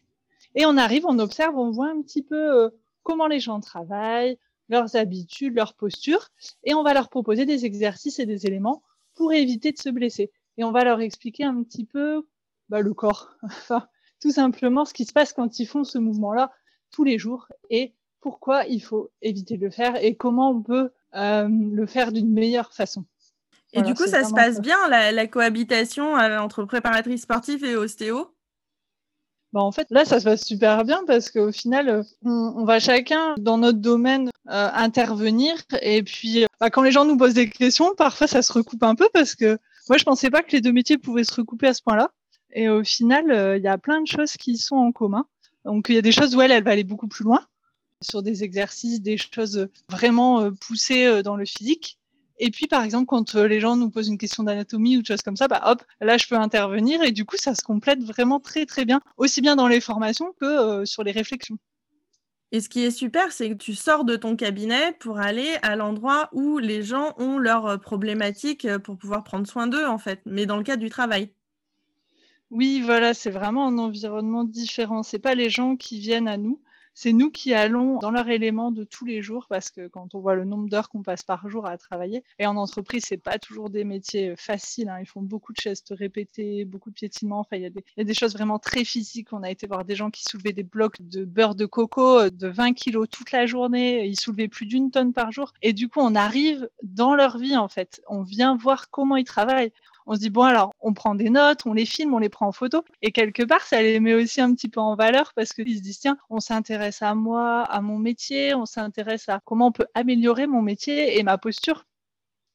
Et 0.54 0.66
on 0.66 0.76
arrive, 0.76 1.06
on 1.06 1.18
observe, 1.18 1.56
on 1.56 1.70
voit 1.70 1.90
un 1.90 2.02
petit 2.02 2.22
peu 2.22 2.36
euh, 2.36 2.70
comment 3.02 3.26
les 3.26 3.40
gens 3.40 3.60
travaillent, 3.60 4.38
leurs 4.68 4.96
habitudes, 4.96 5.54
leurs 5.54 5.74
postures, 5.74 6.28
et 6.64 6.74
on 6.74 6.82
va 6.82 6.92
leur 6.92 7.08
proposer 7.08 7.46
des 7.46 7.64
exercices 7.64 8.18
et 8.18 8.26
des 8.26 8.46
éléments 8.46 8.82
pour 9.14 9.32
éviter 9.32 9.72
de 9.72 9.78
se 9.78 9.88
blesser. 9.88 10.30
Et 10.58 10.64
on 10.64 10.72
va 10.72 10.84
leur 10.84 11.00
expliquer 11.00 11.44
un 11.44 11.62
petit 11.62 11.84
peu 11.84 12.26
bah, 12.68 12.80
le 12.80 12.92
corps, 12.92 13.36
enfin 13.42 13.88
tout 14.20 14.32
simplement 14.32 14.84
ce 14.84 14.92
qui 14.92 15.04
se 15.04 15.12
passe 15.12 15.32
quand 15.32 15.60
ils 15.60 15.66
font 15.66 15.84
ce 15.84 15.96
mouvement-là 15.96 16.52
tous 16.90 17.04
les 17.04 17.18
jours 17.18 17.46
et 17.70 17.94
pourquoi 18.20 18.64
il 18.66 18.80
faut 18.80 19.10
éviter 19.22 19.56
de 19.56 19.64
le 19.64 19.70
faire 19.70 19.94
et 20.02 20.16
comment 20.16 20.50
on 20.50 20.62
peut 20.62 20.90
le 21.12 21.86
faire 21.86 22.10
d'une 22.12 22.32
meilleure 22.32 22.74
façon. 22.74 23.04
Et 23.72 23.82
du 23.82 23.94
coup, 23.94 24.06
ça 24.06 24.24
se 24.24 24.32
passe 24.32 24.60
bien, 24.60 24.76
la, 24.88 25.26
cohabitation 25.26 26.16
euh, 26.16 26.38
entre 26.38 26.64
préparatrice 26.64 27.22
sportive 27.22 27.64
et 27.64 27.76
ostéo? 27.76 28.34
Bah 29.52 29.60
en 29.60 29.72
fait, 29.72 29.86
là, 29.90 30.04
ça 30.04 30.20
se 30.20 30.24
passe 30.24 30.44
super 30.44 30.84
bien 30.84 31.02
parce 31.06 31.30
qu'au 31.30 31.52
final, 31.52 32.04
on, 32.22 32.64
va 32.64 32.80
chacun 32.80 33.34
dans 33.38 33.56
notre 33.56 33.78
domaine 33.78 34.30
euh, 34.48 34.68
intervenir. 34.74 35.54
Et 35.80 36.02
puis, 36.02 36.44
bah, 36.60 36.68
quand 36.70 36.82
les 36.82 36.92
gens 36.92 37.06
nous 37.06 37.16
posent 37.16 37.34
des 37.34 37.48
questions, 37.48 37.94
parfois, 37.96 38.26
ça 38.26 38.42
se 38.42 38.52
recoupe 38.52 38.82
un 38.82 38.94
peu 38.94 39.08
parce 39.12 39.34
que 39.34 39.58
moi, 39.88 39.96
je 39.96 40.04
pensais 40.04 40.30
pas 40.30 40.42
que 40.42 40.52
les 40.52 40.60
deux 40.60 40.72
métiers 40.72 40.98
pouvaient 40.98 41.24
se 41.24 41.34
recouper 41.34 41.68
à 41.68 41.74
ce 41.74 41.82
point-là. 41.82 42.10
Et 42.52 42.68
au 42.68 42.84
final, 42.84 43.56
il 43.56 43.62
y 43.62 43.68
a 43.68 43.78
plein 43.78 44.02
de 44.02 44.06
choses 44.06 44.32
qui 44.32 44.58
sont 44.58 44.76
en 44.76 44.92
commun. 44.92 45.26
Donc, 45.64 45.86
il 45.88 45.94
y 45.94 45.98
a 45.98 46.02
des 46.02 46.12
choses 46.12 46.34
où 46.34 46.40
elle, 46.42 46.52
elle 46.52 46.64
va 46.64 46.72
aller 46.72 46.84
beaucoup 46.84 47.08
plus 47.08 47.24
loin 47.24 47.46
sur 48.02 48.22
des 48.22 48.44
exercices, 48.44 49.00
des 49.00 49.16
choses 49.16 49.68
vraiment 49.88 50.40
euh, 50.40 50.50
poussées 50.50 51.06
euh, 51.06 51.22
dans 51.22 51.36
le 51.36 51.44
physique. 51.44 51.97
Et 52.38 52.50
puis, 52.50 52.66
par 52.66 52.82
exemple, 52.84 53.06
quand 53.06 53.34
euh, 53.34 53.48
les 53.48 53.60
gens 53.60 53.76
nous 53.76 53.90
posent 53.90 54.08
une 54.08 54.18
question 54.18 54.44
d'anatomie 54.44 54.96
ou 54.96 55.02
de 55.02 55.06
choses 55.06 55.22
comme 55.22 55.36
ça, 55.36 55.48
bah 55.48 55.60
hop, 55.66 55.82
là, 56.00 56.16
je 56.16 56.26
peux 56.26 56.36
intervenir 56.36 57.02
et 57.02 57.12
du 57.12 57.24
coup, 57.24 57.36
ça 57.36 57.54
se 57.54 57.62
complète 57.62 58.02
vraiment 58.02 58.40
très, 58.40 58.64
très 58.64 58.84
bien, 58.84 59.00
aussi 59.16 59.40
bien 59.40 59.56
dans 59.56 59.68
les 59.68 59.80
formations 59.80 60.32
que 60.40 60.84
sur 60.84 61.02
les 61.02 61.12
réflexions. 61.12 61.58
Et 62.50 62.60
ce 62.60 62.68
qui 62.68 62.82
est 62.82 62.90
super, 62.90 63.30
c'est 63.32 63.50
que 63.50 63.54
tu 63.54 63.74
sors 63.74 64.04
de 64.04 64.16
ton 64.16 64.34
cabinet 64.34 64.92
pour 65.00 65.18
aller 65.18 65.56
à 65.62 65.76
l'endroit 65.76 66.30
où 66.32 66.58
les 66.58 66.82
gens 66.82 67.12
ont 67.18 67.38
leurs 67.38 67.78
problématiques 67.80 68.66
pour 68.78 68.96
pouvoir 68.96 69.22
prendre 69.22 69.46
soin 69.46 69.66
d'eux, 69.66 69.84
en 69.86 69.98
fait, 69.98 70.20
mais 70.24 70.46
dans 70.46 70.56
le 70.56 70.62
cadre 70.62 70.82
du 70.82 70.88
travail. 70.88 71.30
Oui, 72.50 72.80
voilà, 72.82 73.12
c'est 73.12 73.30
vraiment 73.30 73.66
un 73.66 73.76
environnement 73.76 74.44
différent. 74.44 75.02
C'est 75.02 75.18
pas 75.18 75.34
les 75.34 75.50
gens 75.50 75.76
qui 75.76 75.98
viennent 75.98 76.28
à 76.28 76.38
nous, 76.38 76.62
c'est 77.00 77.12
nous 77.12 77.30
qui 77.30 77.54
allons 77.54 78.00
dans 78.00 78.10
leur 78.10 78.28
élément 78.28 78.72
de 78.72 78.82
tous 78.82 79.04
les 79.04 79.22
jours 79.22 79.46
parce 79.48 79.70
que 79.70 79.86
quand 79.86 80.16
on 80.16 80.18
voit 80.18 80.34
le 80.34 80.44
nombre 80.44 80.68
d'heures 80.68 80.88
qu'on 80.88 81.04
passe 81.04 81.22
par 81.22 81.48
jour 81.48 81.64
à 81.64 81.78
travailler, 81.78 82.24
et 82.40 82.46
en 82.48 82.56
entreprise, 82.56 83.04
c'est 83.06 83.22
pas 83.22 83.38
toujours 83.38 83.70
des 83.70 83.84
métiers 83.84 84.30
euh, 84.30 84.36
faciles. 84.36 84.88
Hein. 84.88 84.98
Ils 84.98 85.06
font 85.06 85.22
beaucoup 85.22 85.52
de 85.52 85.60
gestes 85.62 85.94
répétés, 85.96 86.64
beaucoup 86.64 86.90
de 86.90 86.96
piétinements. 86.96 87.38
Enfin, 87.38 87.56
il 87.56 87.62
y, 87.62 88.00
a 88.00 88.04
des, 88.04 88.14
choses 88.14 88.32
vraiment 88.32 88.58
très 88.58 88.82
physiques. 88.82 89.32
On 89.32 89.44
a 89.44 89.50
été 89.52 89.68
voir 89.68 89.84
des 89.84 89.94
gens 89.94 90.10
qui 90.10 90.24
soulevaient 90.24 90.52
des 90.52 90.64
blocs 90.64 90.96
de 91.00 91.24
beurre 91.24 91.54
de 91.54 91.66
coco 91.66 92.18
euh, 92.18 92.30
de 92.30 92.48
20 92.48 92.72
kilos 92.72 93.08
toute 93.08 93.30
la 93.30 93.46
journée. 93.46 94.04
Ils 94.04 94.18
soulevaient 94.18 94.48
plus 94.48 94.66
d'une 94.66 94.90
tonne 94.90 95.12
par 95.12 95.30
jour. 95.30 95.52
Et 95.62 95.72
du 95.72 95.88
coup, 95.88 96.00
on 96.00 96.16
arrive 96.16 96.68
dans 96.82 97.14
leur 97.14 97.38
vie, 97.38 97.56
en 97.56 97.68
fait. 97.68 98.02
On 98.08 98.22
vient 98.22 98.56
voir 98.56 98.90
comment 98.90 99.14
ils 99.14 99.24
travaillent 99.24 99.72
on 100.08 100.14
se 100.14 100.20
dit 100.20 100.30
bon 100.30 100.42
alors 100.42 100.72
on 100.80 100.94
prend 100.94 101.14
des 101.14 101.30
notes, 101.30 101.66
on 101.66 101.74
les 101.74 101.86
filme, 101.86 102.14
on 102.14 102.18
les 102.18 102.30
prend 102.30 102.48
en 102.48 102.52
photo 102.52 102.82
et 103.02 103.12
quelque 103.12 103.42
part 103.42 103.60
ça 103.62 103.80
les 103.82 104.00
met 104.00 104.14
aussi 104.14 104.40
un 104.40 104.52
petit 104.54 104.68
peu 104.68 104.80
en 104.80 104.96
valeur 104.96 105.32
parce 105.34 105.52
qu'ils 105.52 105.76
se 105.76 105.82
disent 105.82 106.00
tiens 106.00 106.16
on 106.30 106.40
s'intéresse 106.40 107.02
à 107.02 107.14
moi, 107.14 107.62
à 107.62 107.80
mon 107.80 107.98
métier, 107.98 108.54
on 108.54 108.66
s'intéresse 108.66 109.28
à 109.28 109.40
comment 109.44 109.68
on 109.68 109.72
peut 109.72 109.86
améliorer 109.94 110.46
mon 110.46 110.62
métier 110.62 111.18
et 111.18 111.22
ma 111.22 111.38
posture 111.38 111.84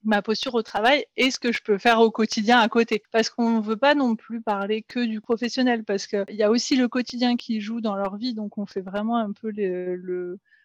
ma 0.04 0.22
posture 0.22 0.56
au 0.56 0.64
travail 0.64 1.06
et 1.16 1.32
ce 1.32 1.40
que 1.40 1.52
je 1.52 1.62
peux 1.64 1.78
faire 1.78 2.00
au 2.02 2.12
quotidien 2.12 2.60
à 2.60 2.68
côté. 2.68 3.04
Parce 3.12 3.30
qu'on 3.30 3.60
ne 3.60 3.62
veut 3.62 3.78
pas 3.78 3.96
non 3.96 4.18
plus 4.18 4.42
parler 4.42 4.82
que 4.82 5.06
du 5.06 5.22
professionnel, 5.22 5.86
parce 5.86 6.08
qu'il 6.08 6.26
y 6.32 6.44
a 6.44 6.52
aussi 6.52 6.76
le 6.76 6.88
quotidien 6.88 7.38
qui 7.38 7.62
joue 7.62 7.80
dans 7.80 7.96
leur 7.96 8.18
vie, 8.18 8.34
donc 8.34 8.58
on 8.58 8.66
fait 8.66 8.82
vraiment 8.82 9.18
un 9.18 9.32
peu 9.32 9.52
le, 9.52 9.96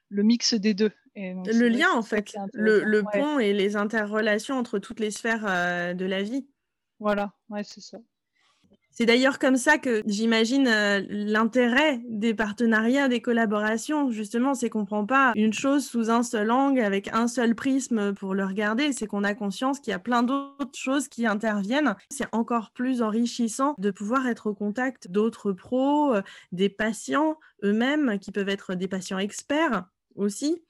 le, 0.08 0.22
mix 0.22 0.54
des 0.54 0.74
deux. 0.74 0.90
le 1.14 1.68
lien, 1.68 1.90
en 1.94 2.02
fait, 2.02 2.34
le, 2.52 3.02
pont 3.12 3.38
et 3.38 3.52
les 3.52 3.76
interrelations 3.76 4.56
entre 4.56 4.78
toutes 4.78 5.00
les 5.00 5.10
sphères 5.10 5.44
euh, 5.46 5.94
de 5.94 6.04
la 6.04 6.22
vie. 6.22 6.46
Voilà, 7.00 7.32
ouais, 7.50 7.62
c'est 7.64 7.80
ça. 7.80 7.98
C'est 8.98 9.06
d'ailleurs 9.06 9.38
comme 9.38 9.56
ça 9.56 9.78
que 9.78 10.02
j'imagine 10.06 10.66
euh, 10.66 11.00
l'intérêt 11.08 12.00
des 12.08 12.34
partenariats, 12.34 13.06
des 13.06 13.20
collaborations. 13.20 14.10
Justement, 14.10 14.54
c'est 14.54 14.70
qu'on 14.70 14.80
ne 14.80 14.86
prend 14.86 15.06
pas 15.06 15.32
une 15.36 15.52
chose 15.52 15.86
sous 15.86 16.10
un 16.10 16.24
seul 16.24 16.50
angle 16.50 16.80
avec 16.80 17.08
un 17.12 17.28
seul 17.28 17.54
prisme 17.54 18.12
pour 18.14 18.34
le 18.34 18.44
regarder. 18.44 18.92
C'est 18.92 19.06
qu'on 19.06 19.22
a 19.22 19.34
conscience 19.34 19.78
qu'il 19.78 19.92
y 19.92 19.94
a 19.94 20.00
plein 20.00 20.24
d'autres 20.24 20.76
choses 20.76 21.06
qui 21.06 21.26
interviennent. 21.26 21.94
C'est 22.10 22.26
encore 22.32 22.72
plus 22.72 23.00
enrichissant 23.00 23.74
de 23.78 23.92
pouvoir 23.92 24.26
être 24.26 24.48
au 24.48 24.54
contact 24.54 25.08
d'autres 25.08 25.52
pros, 25.52 26.16
euh, 26.16 26.22
des 26.50 26.68
patients 26.68 27.36
eux-mêmes 27.62 28.18
qui 28.18 28.32
peuvent 28.32 28.48
être 28.48 28.74
des 28.74 28.88
patients 28.88 29.18
experts 29.18 29.84
aussi 30.16 30.64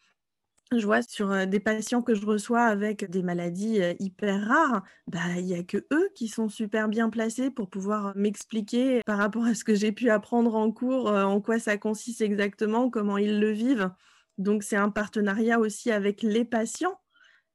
je 0.77 0.85
vois 0.85 1.03
sur 1.03 1.47
des 1.47 1.61
patients 1.61 2.03
que 2.03 2.15
je 2.15 2.27
reçois 2.27 2.63
avec 2.63 3.11
des 3.11 3.23
maladies 3.23 3.81
hyper 3.99 4.47
rares, 4.47 4.83
bah, 5.07 5.19
il 5.37 5.45
n'y 5.47 5.55
a 5.55 5.63
que 5.63 5.87
eux 5.93 6.11
qui 6.15 6.29
sont 6.29 6.49
super 6.49 6.89
bien 6.89 7.11
placés 7.11 7.51
pour 7.51 7.71
pouvoir 7.71 8.13
m'expliquer 8.17 9.03
par 9.07 9.19
rapport 9.19 9.45
à 9.45 9.55
ce 9.55 9.65
que 9.65 9.75
j'ai 9.75 9.93
pu 9.93 10.11
apprendre 10.11 10.55
en 10.55 10.71
cours, 10.71 11.11
en 11.11 11.41
quoi 11.41 11.59
ça 11.59 11.79
consiste 11.79 12.21
exactement, 12.21 12.91
comment 12.91 13.19
ils 13.19 13.41
le 13.41 13.51
vivent. 13.51 13.91
Donc 14.37 14.63
c'est 14.63 14.77
un 14.77 14.91
partenariat 14.91 15.59
aussi 15.59 15.91
avec 15.91 16.23
les 16.23 16.45
patients. 16.45 17.01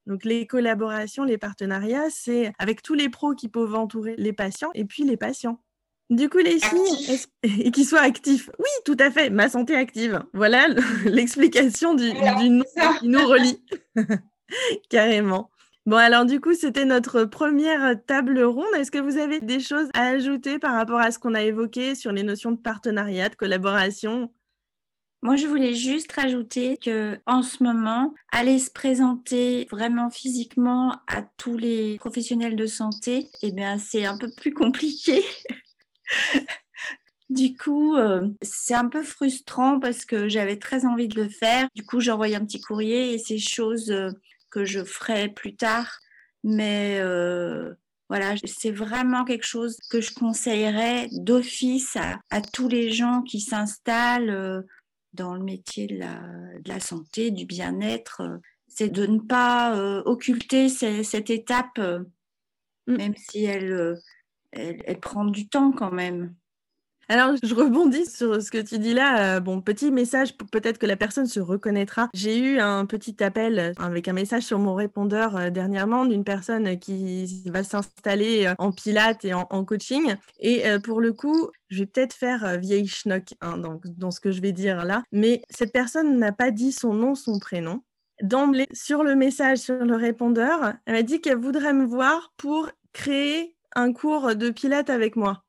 Donc 0.05 0.25
les 0.25 0.47
collaborations, 0.47 1.23
les 1.23 1.37
partenariats, 1.37 2.09
c'est 2.09 2.51
avec 2.59 2.81
tous 2.81 2.93
les 2.93 3.09
pros 3.09 3.35
qui 3.35 3.47
peuvent 3.47 3.75
entourer 3.75 4.15
les 4.17 4.33
patients 4.33 4.71
et 4.73 4.85
puis 4.85 5.03
les 5.03 5.17
patients. 5.17 5.63
Du 6.09 6.29
coup, 6.29 6.39
les 6.39 6.59
filles, 6.59 7.19
et 7.43 7.71
qui 7.71 7.85
soient 7.85 8.01
actifs. 8.01 8.49
Oui, 8.59 8.69
tout 8.85 8.97
à 8.99 9.09
fait, 9.09 9.29
ma 9.29 9.49
santé 9.49 9.75
active. 9.75 10.23
Voilà 10.33 10.67
l'explication 11.05 11.93
du, 11.93 12.13
nom 12.13 12.63
qui 12.99 13.07
nous 13.07 13.25
relie. 13.25 13.61
Carrément. 14.89 15.49
Bon, 15.85 15.97
alors 15.97 16.25
du 16.25 16.39
coup, 16.39 16.53
c'était 16.53 16.85
notre 16.85 17.25
première 17.25 17.95
table 18.05 18.41
ronde. 18.41 18.73
Est-ce 18.75 18.91
que 18.91 18.99
vous 18.99 19.17
avez 19.17 19.41
des 19.41 19.59
choses 19.59 19.89
à 19.93 20.07
ajouter 20.07 20.59
par 20.59 20.75
rapport 20.75 20.99
à 20.99 21.11
ce 21.11 21.19
qu'on 21.19 21.33
a 21.33 21.43
évoqué 21.43 21.95
sur 21.95 22.11
les 22.11 22.23
notions 22.23 22.51
de 22.51 22.57
partenariat, 22.57 23.29
de 23.29 23.35
collaboration? 23.35 24.31
Moi, 25.23 25.37
je 25.37 25.47
voulais 25.47 25.73
juste 25.73 26.11
rajouter 26.11 26.77
que 26.77 27.17
en 27.25 27.43
ce 27.43 27.63
moment, 27.63 28.13
aller 28.31 28.59
se 28.59 28.69
présenter 28.69 29.67
vraiment 29.71 30.09
physiquement 30.09 30.97
à 31.07 31.21
tous 31.37 31.57
les 31.57 31.97
professionnels 31.97 32.57
de 32.57 32.65
santé, 32.65 33.29
eh 33.41 33.51
bien, 33.51 33.77
c'est 33.77 34.05
un 34.05 34.17
peu 34.17 34.29
plus 34.35 34.53
compliqué. 34.53 35.23
Du 37.33 37.55
coup, 37.55 37.95
euh, 37.95 38.27
c'est 38.43 38.75
un 38.75 38.87
peu 38.87 39.01
frustrant 39.01 39.79
parce 39.79 40.05
que 40.05 40.29
j'avais 40.29 40.57
très 40.57 40.85
envie 40.85 41.07
de 41.07 41.19
le 41.19 41.29
faire. 41.29 41.67
Du 41.73 41.83
coup, 41.83 41.99
j'ai 41.99 42.11
envoyé 42.11 42.35
un 42.35 42.45
petit 42.45 42.61
courrier 42.61 43.13
et 43.13 43.17
c'est 43.17 43.39
chose 43.39 43.89
euh, 43.89 44.11
que 44.51 44.65
je 44.65 44.83
ferai 44.83 45.29
plus 45.29 45.55
tard. 45.55 45.99
Mais 46.43 46.99
euh, 46.99 47.73
voilà, 48.07 48.35
c'est 48.45 48.71
vraiment 48.71 49.23
quelque 49.23 49.47
chose 49.47 49.77
que 49.89 49.99
je 49.99 50.13
conseillerais 50.13 51.07
d'office 51.11 51.97
à, 52.29 52.41
tous 52.41 52.67
les 52.67 52.91
gens 52.91 53.23
qui 53.23 53.39
s'installent 53.39 54.63
dans 55.13 55.33
le 55.33 55.43
métier 55.43 55.87
de 55.87 55.97
la, 56.67 56.79
santé, 56.79 57.31
du 57.31 57.45
bien-être. 57.45 58.21
c'est 58.67 58.89
de 58.89 59.07
ne 59.07 59.19
pas 59.19 59.75
occulter 60.05 60.67
cette 60.69 61.29
étape, 61.29 61.79
mm. 61.79 62.97
même 62.97 63.15
si 63.15 63.45
elle 63.45 63.97
elle, 64.53 64.99
prend 64.99 65.25
du 65.25 65.47
temps 65.47 65.71
quand 65.71 65.91
même. 65.91 66.33
Alors, 67.09 67.35
je 67.43 67.53
rebondis 67.53 68.05
sur 68.05 68.41
ce 68.41 68.49
que 68.49 68.59
tu 68.59 68.79
dis 68.79 68.93
là. 68.93 69.35
Euh, 69.35 69.39
bon, 69.41 69.61
petit 69.61 69.91
message, 69.91 70.37
peut-être 70.37 70.77
que 70.77 70.85
la 70.85 70.95
personne 70.95 71.25
se 71.25 71.41
reconnaîtra. 71.41 72.09
J'ai 72.13 72.39
eu 72.39 72.59
un 72.59 72.85
petit 72.85 73.21
appel 73.21 73.59
euh, 73.59 73.73
avec 73.77 74.07
un 74.07 74.13
message 74.13 74.43
sur 74.43 74.57
mon 74.57 74.73
répondeur 74.73 75.35
euh, 75.35 75.49
dernièrement 75.49 76.05
d'une 76.05 76.23
personne 76.23 76.79
qui 76.79 77.43
va 77.47 77.63
s'installer 77.63 78.53
en 78.57 78.71
pilates 78.71 79.25
et 79.25 79.33
en, 79.33 79.65
coaching. 79.65 80.15
Et 80.39 80.63
pour 80.83 81.01
le 81.01 81.13
coup, 81.13 81.49
je 81.69 81.79
vais 81.79 81.85
peut-être 81.85 82.13
faire 82.13 82.57
vieille 82.59 82.87
schnock 82.87 83.33
hein, 83.41 83.57
dans, 83.57 83.79
dans 83.97 84.11
ce 84.11 84.19
que 84.19 84.31
je 84.31 84.41
vais 84.41 84.51
dire 84.51 84.85
là. 84.85 85.03
Mais 85.11 85.41
cette 85.49 85.73
personne 85.73 86.17
n'a 86.17 86.31
pas 86.31 86.51
dit 86.51 86.71
son 86.71 86.93
nom, 86.93 87.15
son 87.15 87.39
prénom. 87.39 87.81
D'emblée, 88.21 88.67
sur 88.71 89.03
le 89.03 89.15
message, 89.15 89.57
sur 89.57 89.75
le 89.75 89.95
répondeur, 89.95 90.73
elle 90.85 90.93
m'a 90.93 91.01
dit 91.01 91.19
qu'elle 91.19 91.37
voudrait 91.37 91.73
me 91.73 91.85
voir 91.85 92.33
pour 92.37 92.69
créer 92.93 93.55
un 93.75 93.93
cours 93.93 94.35
de 94.35 94.49
pilates 94.49 94.89
avec 94.89 95.15
moi. 95.15 95.43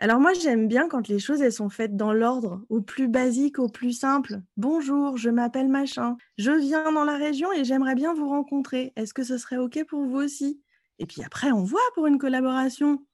Alors 0.00 0.20
moi, 0.20 0.32
j'aime 0.32 0.68
bien 0.68 0.88
quand 0.88 1.08
les 1.08 1.18
choses 1.18 1.42
elles 1.42 1.52
sont 1.52 1.70
faites 1.70 1.96
dans 1.96 2.12
l'ordre, 2.12 2.62
au 2.68 2.80
plus 2.80 3.08
basique, 3.08 3.58
au 3.58 3.68
plus 3.68 3.92
simple. 3.92 4.40
Bonjour, 4.56 5.16
je 5.16 5.28
m'appelle 5.28 5.68
machin. 5.68 6.16
Je 6.36 6.52
viens 6.52 6.92
dans 6.92 7.04
la 7.04 7.16
région 7.16 7.52
et 7.52 7.64
j'aimerais 7.64 7.96
bien 7.96 8.14
vous 8.14 8.28
rencontrer. 8.28 8.92
Est-ce 8.94 9.12
que 9.12 9.24
ce 9.24 9.38
serait 9.38 9.56
OK 9.56 9.84
pour 9.88 10.04
vous 10.04 10.18
aussi? 10.18 10.62
Et 11.00 11.06
puis 11.06 11.22
après, 11.24 11.50
on 11.50 11.64
voit 11.64 11.80
pour 11.94 12.06
une 12.06 12.18
collaboration. 12.18 13.04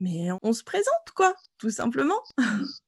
Mais 0.00 0.28
on 0.42 0.52
se 0.52 0.64
présente, 0.64 1.10
quoi, 1.14 1.34
tout 1.58 1.70
simplement. 1.70 2.20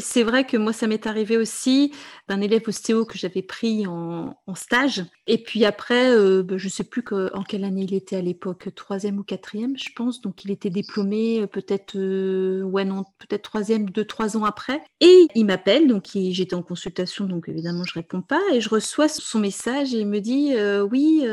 C'est 0.00 0.22
vrai 0.22 0.44
que 0.44 0.58
moi, 0.58 0.74
ça 0.74 0.86
m'est 0.86 1.06
arrivé 1.06 1.38
aussi 1.38 1.92
d'un 2.28 2.42
élève 2.42 2.62
ostéo 2.66 3.06
que 3.06 3.16
j'avais 3.16 3.42
pris 3.42 3.86
en, 3.86 4.34
stage. 4.54 5.02
Et 5.26 5.38
puis 5.38 5.64
après, 5.64 6.14
euh, 6.14 6.42
bah, 6.42 6.58
je 6.58 6.66
ne 6.66 6.70
sais 6.70 6.84
plus 6.84 7.02
en 7.32 7.42
quelle 7.42 7.64
année 7.64 7.84
il 7.84 7.94
était 7.94 8.16
à 8.16 8.20
l'époque, 8.20 8.68
troisième 8.74 9.18
ou 9.18 9.22
quatrième, 9.22 9.78
je 9.78 9.88
pense. 9.96 10.20
Donc, 10.20 10.44
il 10.44 10.50
était 10.50 10.68
diplômé 10.68 11.40
euh, 11.40 11.46
peut-être, 11.46 11.96
euh, 11.96 12.62
ouais, 12.62 12.84
non, 12.84 13.04
peut-être 13.18 13.42
troisième, 13.42 13.88
deux, 13.88 14.04
trois 14.04 14.36
ans 14.36 14.44
après. 14.44 14.82
Et 15.00 15.26
il 15.34 15.46
m'appelle, 15.46 15.88
donc 15.88 16.10
j'étais 16.14 16.54
en 16.54 16.62
consultation, 16.62 17.24
donc 17.24 17.48
évidemment, 17.48 17.84
je 17.84 17.94
réponds 17.94 18.20
pas. 18.20 18.42
Et 18.52 18.60
je 18.60 18.68
reçois 18.68 19.08
son 19.08 19.38
message 19.38 19.94
et 19.94 20.00
il 20.00 20.06
me 20.06 20.20
dit 20.20 20.52
Oui, 20.90 21.24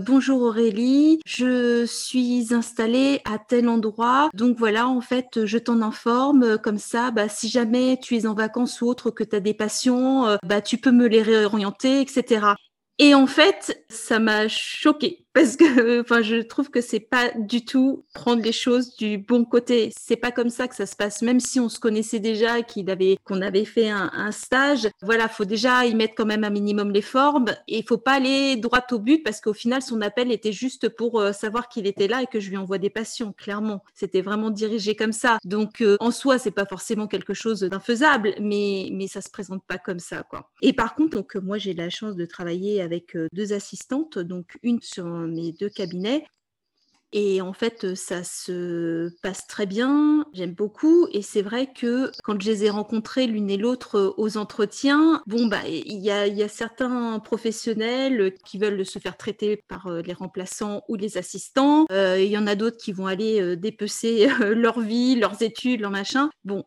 bonjour 0.00 0.42
Aurélie, 0.42 1.20
je 1.26 1.84
suis 1.84 2.54
installée 2.54 3.20
à 3.26 3.38
tel 3.38 3.68
endroit. 3.68 4.30
Donc 4.32 4.56
voilà, 4.58 4.88
en 4.88 5.02
fait, 5.02 5.44
je 5.44 5.58
t'en 5.58 5.82
informe. 5.82 6.56
Comme 6.58 6.78
ça, 6.78 7.10
bah, 7.10 7.28
si 7.28 7.48
jamais 7.50 7.81
tu 8.00 8.16
es 8.16 8.26
en 8.26 8.34
vacances 8.34 8.80
ou 8.80 8.86
autre, 8.86 9.10
que 9.10 9.24
tu 9.24 9.36
as 9.36 9.40
des 9.40 9.54
passions, 9.54 10.26
euh, 10.26 10.36
bah, 10.44 10.60
tu 10.60 10.78
peux 10.78 10.92
me 10.92 11.06
les 11.06 11.22
réorienter, 11.22 12.00
etc. 12.00 12.54
Et 12.98 13.14
en 13.14 13.26
fait, 13.26 13.84
ça 13.88 14.18
m'a 14.18 14.48
choqué 14.48 15.26
parce 15.34 15.56
que 15.56 16.00
enfin 16.00 16.22
je 16.22 16.36
trouve 16.36 16.70
que 16.70 16.80
c'est 16.80 17.00
pas 17.00 17.30
du 17.36 17.64
tout 17.64 18.04
prendre 18.12 18.42
les 18.42 18.52
choses 18.52 18.96
du 18.96 19.18
bon 19.18 19.44
côté. 19.44 19.92
C'est 19.98 20.16
pas 20.16 20.30
comme 20.30 20.50
ça 20.50 20.68
que 20.68 20.74
ça 20.74 20.86
se 20.86 20.94
passe. 20.94 21.22
Même 21.22 21.40
si 21.40 21.58
on 21.58 21.68
se 21.68 21.80
connaissait 21.80 22.20
déjà 22.20 22.62
qu'il 22.62 22.90
avait 22.90 23.16
qu'on 23.24 23.40
avait 23.40 23.64
fait 23.64 23.88
un, 23.88 24.10
un, 24.12 24.32
stage 24.32 24.88
voilà 25.02 25.28
faut 25.28 25.44
déjà 25.44 25.84
y 25.86 25.94
mettre 25.94 26.14
quand 26.16 26.26
même 26.26 26.44
un 26.44 26.50
minimum 26.50 26.90
les 26.90 27.02
formes 27.02 27.46
et 27.68 27.78
il 27.78 27.84
faut 27.84 27.98
pas 27.98 28.12
aller 28.12 28.56
droit 28.56 28.84
au 28.90 28.98
but 28.98 29.22
parce 29.22 29.40
qu'au 29.40 29.52
final 29.52 29.82
son 29.82 30.00
appel 30.00 30.30
était 30.32 30.52
juste 30.52 30.88
pour 30.88 31.20
euh, 31.20 31.32
savoir 31.32 31.68
qu'il 31.68 31.86
était 31.86 32.08
là 32.08 32.22
et 32.22 32.26
que 32.26 32.40
je 32.40 32.50
lui 32.50 32.56
envoie 32.56 32.78
des 32.78 32.90
patients 32.90 33.32
clairement. 33.32 33.82
C'était 33.94 34.22
vraiment 34.22 34.50
dirigé 34.50 34.94
comme 34.96 35.12
ça. 35.12 35.38
Donc 35.44 35.80
euh, 35.80 35.96
en 36.00 36.10
soi 36.10 36.38
c'est 36.38 36.50
pas 36.50 36.66
forcément 36.66 37.06
quelque 37.06 37.34
chose 37.34 37.60
d'infaisable 37.60 38.34
mais 38.40 38.90
mais 38.92 39.06
ça 39.06 39.22
se 39.22 39.30
présente 39.30 39.64
pas 39.64 39.78
comme 39.78 39.98
ça 39.98 40.24
quoi. 40.28 40.50
Et 40.60 40.72
par 40.72 40.94
contre 40.94 41.16
donc 41.16 41.36
moi 41.36 41.58
j'ai 41.58 41.74
la 41.74 41.90
chance 41.90 42.16
de 42.16 42.26
travailler 42.26 42.82
avec 42.82 43.16
euh, 43.16 43.28
deux 43.32 43.52
assistantes 43.52 44.18
donc 44.18 44.58
une 44.62 44.80
sur 44.82 45.21
mes 45.26 45.52
deux 45.52 45.70
cabinets. 45.70 46.24
Et 47.14 47.42
en 47.42 47.52
fait, 47.52 47.94
ça 47.94 48.24
se 48.24 49.10
passe 49.22 49.46
très 49.46 49.66
bien, 49.66 50.24
j'aime 50.32 50.54
beaucoup. 50.54 51.06
Et 51.12 51.20
c'est 51.20 51.42
vrai 51.42 51.70
que 51.70 52.10
quand 52.24 52.40
je 52.40 52.50
les 52.50 52.64
ai 52.64 52.70
rencontrés 52.70 53.26
l'une 53.26 53.50
et 53.50 53.58
l'autre 53.58 54.14
aux 54.16 54.38
entretiens, 54.38 55.22
bon, 55.26 55.46
bah, 55.46 55.60
il 55.68 55.98
y 55.98 56.10
a, 56.10 56.26
y 56.26 56.42
a, 56.42 56.48
certains 56.48 57.18
professionnels 57.18 58.34
qui 58.46 58.56
veulent 58.58 58.86
se 58.86 58.98
faire 58.98 59.18
traiter 59.18 59.62
par 59.68 59.88
euh, 59.88 60.00
les 60.00 60.14
remplaçants 60.14 60.82
ou 60.88 60.96
les 60.96 61.18
assistants. 61.18 61.84
Euh, 61.92 62.18
il 62.18 62.30
y 62.30 62.38
en 62.38 62.46
a 62.46 62.54
d'autres 62.54 62.78
qui 62.78 62.92
vont 62.92 63.06
aller 63.06 63.42
euh, 63.42 63.56
dépecer 63.56 64.28
leur 64.54 64.80
vie, 64.80 65.16
leurs 65.16 65.42
études, 65.42 65.82
leur 65.82 65.90
machin. 65.90 66.30
Bon, 66.44 66.64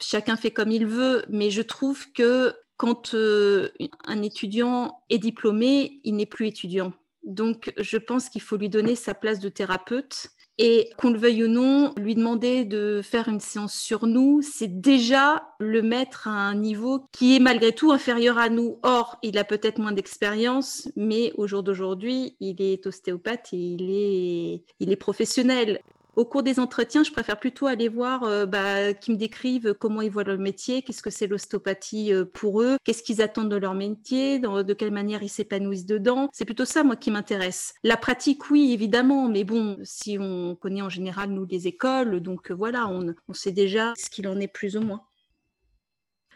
chacun 0.00 0.36
fait 0.36 0.50
comme 0.50 0.70
il 0.70 0.86
veut, 0.86 1.24
mais 1.28 1.50
je 1.50 1.62
trouve 1.62 2.10
que 2.12 2.54
quand 2.78 3.14
un 3.14 4.22
étudiant 4.22 5.02
est 5.10 5.18
diplômé, 5.18 6.00
il 6.04 6.16
n'est 6.16 6.26
plus 6.26 6.46
étudiant. 6.46 6.92
Donc, 7.24 7.72
je 7.76 7.96
pense 7.96 8.28
qu'il 8.28 8.42
faut 8.42 8.56
lui 8.56 8.68
donner 8.68 8.94
sa 8.94 9.14
place 9.14 9.40
de 9.40 9.48
thérapeute. 9.48 10.30
Et 10.60 10.90
qu'on 10.98 11.10
le 11.10 11.18
veuille 11.20 11.44
ou 11.44 11.46
non, 11.48 11.92
lui 11.96 12.16
demander 12.16 12.64
de 12.64 13.00
faire 13.00 13.28
une 13.28 13.38
séance 13.38 13.74
sur 13.74 14.08
nous, 14.08 14.42
c'est 14.42 14.80
déjà 14.80 15.54
le 15.60 15.82
mettre 15.82 16.26
à 16.26 16.32
un 16.32 16.56
niveau 16.56 17.04
qui 17.12 17.36
est 17.36 17.38
malgré 17.38 17.72
tout 17.72 17.92
inférieur 17.92 18.38
à 18.38 18.48
nous. 18.48 18.80
Or, 18.82 19.18
il 19.22 19.38
a 19.38 19.44
peut-être 19.44 19.78
moins 19.78 19.92
d'expérience, 19.92 20.88
mais 20.96 21.32
au 21.36 21.46
jour 21.46 21.62
d'aujourd'hui, 21.62 22.36
il 22.40 22.60
est 22.60 22.84
ostéopathe 22.88 23.52
et 23.52 23.56
il 23.56 23.88
est, 23.88 24.64
il 24.80 24.90
est 24.90 24.96
professionnel 24.96 25.80
au 26.18 26.24
cours 26.24 26.42
des 26.42 26.58
entretiens, 26.58 27.04
je 27.04 27.12
préfère 27.12 27.38
plutôt 27.38 27.66
aller 27.66 27.88
voir 27.88 28.24
euh, 28.24 28.44
bah, 28.44 28.92
qui 28.92 29.12
me 29.12 29.16
décrivent 29.16 29.72
comment 29.78 30.02
ils 30.02 30.10
voient 30.10 30.24
leur 30.24 30.36
métier, 30.36 30.82
qu'est-ce 30.82 31.00
que 31.00 31.10
c'est 31.10 31.28
l'ostéopathie 31.28 32.12
euh, 32.12 32.24
pour 32.24 32.60
eux, 32.60 32.76
qu'est-ce 32.82 33.04
qu'ils 33.04 33.22
attendent 33.22 33.52
de 33.52 33.56
leur 33.56 33.74
métier, 33.74 34.40
de 34.40 34.72
quelle 34.72 34.90
manière 34.90 35.22
ils 35.22 35.28
s'épanouissent 35.28 35.86
dedans. 35.86 36.28
C'est 36.32 36.44
plutôt 36.44 36.64
ça, 36.64 36.82
moi, 36.82 36.96
qui 36.96 37.12
m'intéresse. 37.12 37.74
La 37.84 37.96
pratique, 37.96 38.50
oui, 38.50 38.72
évidemment, 38.72 39.28
mais 39.28 39.44
bon, 39.44 39.78
si 39.84 40.18
on 40.20 40.56
connaît 40.56 40.82
en 40.82 40.88
général, 40.88 41.30
nous, 41.30 41.46
les 41.48 41.68
écoles, 41.68 42.20
donc 42.20 42.50
euh, 42.50 42.54
voilà, 42.54 42.88
on 42.88 43.14
sait 43.32 43.52
déjà 43.52 43.92
ce 43.96 44.10
qu'il 44.10 44.26
en 44.26 44.40
est 44.40 44.48
plus 44.48 44.76
ou 44.76 44.80
moins. 44.80 45.07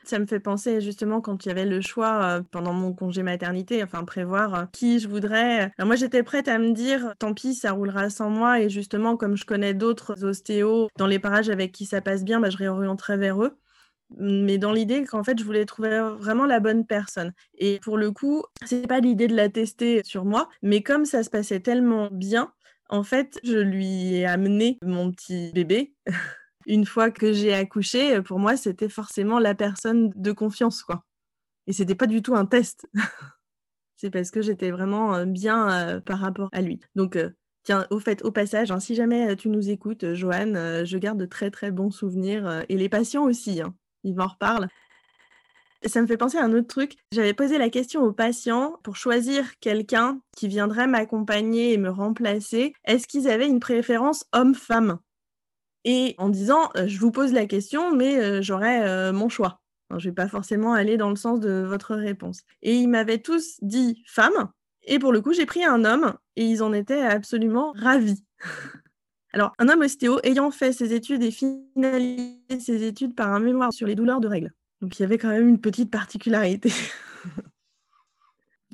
Ça 0.04 0.18
me 0.18 0.26
fait 0.26 0.40
penser 0.40 0.80
justement 0.80 1.20
quand 1.20 1.44
il 1.44 1.48
y 1.48 1.52
avait 1.52 1.64
le 1.64 1.80
choix 1.80 2.22
euh, 2.22 2.42
pendant 2.50 2.72
mon 2.72 2.92
congé 2.92 3.22
maternité, 3.22 3.82
enfin 3.82 4.04
prévoir 4.04 4.54
euh, 4.54 4.64
qui 4.72 4.98
je 4.98 5.08
voudrais. 5.08 5.72
moi 5.78 5.96
j'étais 5.96 6.22
prête 6.22 6.48
à 6.48 6.58
me 6.58 6.72
dire 6.72 7.14
tant 7.18 7.34
pis, 7.34 7.54
ça 7.54 7.72
roulera 7.72 8.10
sans 8.10 8.30
moi 8.30 8.60
et 8.60 8.68
justement 8.68 9.16
comme 9.16 9.36
je 9.36 9.44
connais 9.44 9.74
d'autres 9.74 10.24
ostéos 10.24 10.88
dans 10.96 11.06
les 11.06 11.18
parages 11.18 11.50
avec 11.50 11.72
qui 11.72 11.86
ça 11.86 12.00
passe 12.00 12.24
bien, 12.24 12.40
bah, 12.40 12.50
je 12.50 12.56
réorienterai 12.56 13.16
vers 13.16 13.42
eux 13.42 13.58
mais 14.18 14.58
dans 14.58 14.72
l'idée 14.72 15.04
qu'en 15.04 15.24
fait 15.24 15.38
je 15.38 15.44
voulais 15.44 15.64
trouver 15.64 16.00
vraiment 16.18 16.46
la 16.46 16.60
bonne 16.60 16.84
personne. 16.84 17.32
Et 17.56 17.80
pour 17.80 17.96
le 17.96 18.10
coup, 18.10 18.44
c'est 18.66 18.86
pas 18.86 19.00
l'idée 19.00 19.26
de 19.26 19.34
la 19.34 19.48
tester 19.48 20.02
sur 20.04 20.24
moi, 20.24 20.48
mais 20.62 20.82
comme 20.82 21.06
ça 21.06 21.22
se 21.22 21.30
passait 21.30 21.60
tellement 21.60 22.08
bien, 22.12 22.52
en 22.92 23.04
fait, 23.04 23.40
je 23.42 23.56
lui 23.56 24.16
ai 24.16 24.26
amené 24.26 24.78
mon 24.84 25.10
petit 25.10 25.50
bébé 25.54 25.94
une 26.66 26.86
fois 26.86 27.10
que 27.10 27.32
j'ai 27.32 27.54
accouché, 27.54 28.20
pour 28.22 28.38
moi, 28.38 28.56
c'était 28.56 28.88
forcément 28.88 29.38
la 29.38 29.54
personne 29.54 30.10
de 30.14 30.32
confiance, 30.32 30.82
quoi. 30.82 31.04
Et 31.66 31.72
c'était 31.72 31.94
pas 31.94 32.06
du 32.06 32.22
tout 32.22 32.34
un 32.34 32.46
test. 32.46 32.86
c'est 33.96 34.10
parce 34.10 34.30
que 34.30 34.42
j'étais 34.42 34.70
vraiment 34.70 35.24
bien 35.26 36.00
par 36.04 36.18
rapport 36.18 36.48
à 36.52 36.60
lui. 36.60 36.80
Donc, 36.96 37.16
tiens, 37.62 37.86
au 37.90 38.00
fait, 38.00 38.24
au 38.24 38.32
passage, 38.32 38.70
hein, 38.70 38.80
si 38.80 38.94
jamais 38.94 39.36
tu 39.36 39.48
nous 39.48 39.70
écoutes, 39.70 40.14
Joanne, 40.14 40.84
je 40.84 40.98
garde 40.98 41.18
de 41.18 41.26
très 41.26 41.50
très 41.50 41.70
bons 41.70 41.90
souvenirs 41.90 42.64
et 42.68 42.76
les 42.76 42.88
patients 42.88 43.24
aussi. 43.24 43.60
Hein, 43.60 43.74
ils 44.02 44.16
m'en 44.16 44.26
reparlent. 44.26 44.68
Ça 45.84 46.00
me 46.00 46.06
fait 46.06 46.16
penser 46.16 46.38
à 46.38 46.44
un 46.44 46.52
autre 46.52 46.68
truc. 46.68 46.96
J'avais 47.10 47.34
posé 47.34 47.58
la 47.58 47.68
question 47.68 48.02
aux 48.02 48.12
patients 48.12 48.78
pour 48.84 48.96
choisir 48.96 49.58
quelqu'un 49.58 50.20
qui 50.36 50.46
viendrait 50.46 50.86
m'accompagner 50.86 51.72
et 51.72 51.78
me 51.78 51.90
remplacer. 51.90 52.72
Est-ce 52.84 53.08
qu'ils 53.08 53.28
avaient 53.28 53.48
une 53.48 53.58
préférence 53.58 54.24
homme-femme? 54.32 55.00
Et 55.84 56.14
en 56.18 56.28
disant 56.28 56.70
je 56.86 56.98
vous 56.98 57.10
pose 57.10 57.32
la 57.32 57.46
question, 57.46 57.94
mais 57.94 58.42
j'aurai 58.42 59.12
mon 59.12 59.28
choix. 59.28 59.60
je 59.90 59.96
ne 59.96 60.02
vais 60.02 60.14
pas 60.14 60.28
forcément 60.28 60.74
aller 60.74 60.96
dans 60.96 61.10
le 61.10 61.16
sens 61.16 61.40
de 61.40 61.64
votre 61.66 61.94
réponse. 61.94 62.42
Et 62.62 62.74
ils 62.76 62.88
m'avaient 62.88 63.18
tous 63.18 63.58
dit 63.62 64.02
femme. 64.06 64.50
Et 64.84 64.98
pour 64.98 65.12
le 65.12 65.20
coup, 65.20 65.32
j'ai 65.32 65.46
pris 65.46 65.64
un 65.64 65.84
homme 65.84 66.14
et 66.36 66.44
ils 66.44 66.62
en 66.62 66.72
étaient 66.72 67.02
absolument 67.02 67.72
ravis. 67.76 68.24
Alors, 69.32 69.52
un 69.58 69.68
homme 69.68 69.80
ostéo 69.80 70.18
ayant 70.24 70.50
fait 70.50 70.72
ses 70.72 70.92
études 70.92 71.22
et 71.22 71.30
finalisé 71.30 72.60
ses 72.60 72.84
études 72.84 73.14
par 73.14 73.32
un 73.32 73.40
mémoire 73.40 73.72
sur 73.72 73.86
les 73.86 73.94
douleurs 73.94 74.20
de 74.20 74.28
règles. 74.28 74.52
Donc, 74.80 74.98
il 74.98 75.02
y 75.02 75.04
avait 75.04 75.16
quand 75.16 75.28
même 75.28 75.48
une 75.48 75.60
petite 75.60 75.90
particularité. 75.90 76.72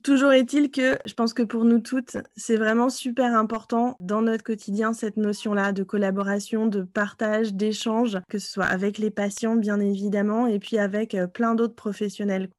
Toujours 0.02 0.32
est-il 0.32 0.70
que 0.70 0.98
je 1.06 1.14
pense 1.14 1.32
que 1.32 1.42
pour 1.42 1.64
nous 1.64 1.80
toutes, 1.80 2.18
c'est 2.36 2.56
vraiment 2.56 2.90
super 2.90 3.34
important 3.36 3.96
dans 4.00 4.22
notre 4.22 4.44
quotidien 4.44 4.92
cette 4.92 5.16
notion-là 5.16 5.72
de 5.72 5.82
collaboration, 5.82 6.66
de 6.66 6.82
partage, 6.82 7.54
d'échange, 7.54 8.18
que 8.28 8.38
ce 8.38 8.50
soit 8.50 8.66
avec 8.66 8.98
les 8.98 9.10
patients 9.10 9.56
bien 9.56 9.80
évidemment, 9.80 10.46
et 10.46 10.58
puis 10.58 10.78
avec 10.78 11.14
euh, 11.14 11.26
plein 11.26 11.54
d'autres 11.54 11.74
professionnels. 11.74 12.50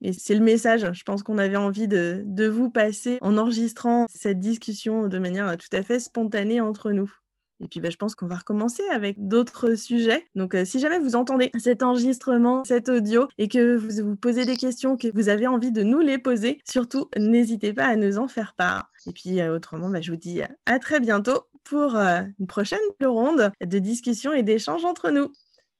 Et 0.00 0.12
c'est 0.12 0.34
le 0.34 0.44
message, 0.44 0.86
je 0.92 1.02
pense 1.02 1.22
qu'on 1.22 1.38
avait 1.38 1.56
envie 1.56 1.88
de, 1.88 2.22
de 2.24 2.46
vous 2.46 2.70
passer 2.70 3.18
en 3.20 3.36
enregistrant 3.36 4.06
cette 4.14 4.38
discussion 4.38 5.08
de 5.08 5.18
manière 5.18 5.56
tout 5.56 5.76
à 5.76 5.82
fait 5.82 5.98
spontanée 5.98 6.60
entre 6.60 6.92
nous. 6.92 7.12
Et 7.60 7.68
puis, 7.68 7.80
bah, 7.80 7.90
je 7.90 7.96
pense 7.96 8.14
qu'on 8.14 8.26
va 8.26 8.36
recommencer 8.36 8.82
avec 8.92 9.16
d'autres 9.18 9.74
sujets. 9.74 10.26
Donc, 10.34 10.54
euh, 10.54 10.64
si 10.64 10.78
jamais 10.78 10.98
vous 10.98 11.16
entendez 11.16 11.50
cet 11.58 11.82
enregistrement, 11.82 12.64
cet 12.64 12.88
audio, 12.88 13.28
et 13.38 13.48
que 13.48 13.76
vous 13.76 14.08
vous 14.08 14.16
posez 14.16 14.44
des 14.44 14.56
questions, 14.56 14.96
que 14.96 15.08
vous 15.12 15.28
avez 15.28 15.46
envie 15.46 15.72
de 15.72 15.82
nous 15.82 16.00
les 16.00 16.18
poser, 16.18 16.60
surtout, 16.64 17.08
n'hésitez 17.16 17.72
pas 17.72 17.86
à 17.86 17.96
nous 17.96 18.18
en 18.18 18.28
faire 18.28 18.54
part. 18.56 18.90
Et 19.06 19.12
puis, 19.12 19.40
euh, 19.40 19.54
autrement, 19.54 19.88
bah, 19.88 20.00
je 20.00 20.10
vous 20.10 20.16
dis 20.16 20.40
à 20.66 20.78
très 20.78 21.00
bientôt 21.00 21.44
pour 21.64 21.96
euh, 21.96 22.22
une 22.38 22.46
prochaine 22.46 22.78
ronde 23.02 23.52
de 23.60 23.78
discussion 23.78 24.32
et 24.32 24.42
d'échange 24.42 24.84
entre 24.84 25.10
nous. 25.10 25.32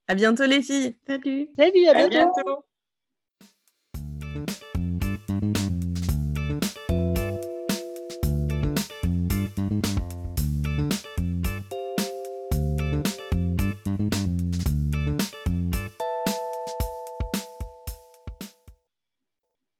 À 0.09 0.15
bientôt, 0.15 0.45
les 0.45 0.63
filles. 0.63 0.97
Salut. 1.07 1.49
Salut, 1.59 1.87
à 1.87 2.09
bientôt. 2.09 2.17
À 2.17 2.43
bientôt. 4.35 4.65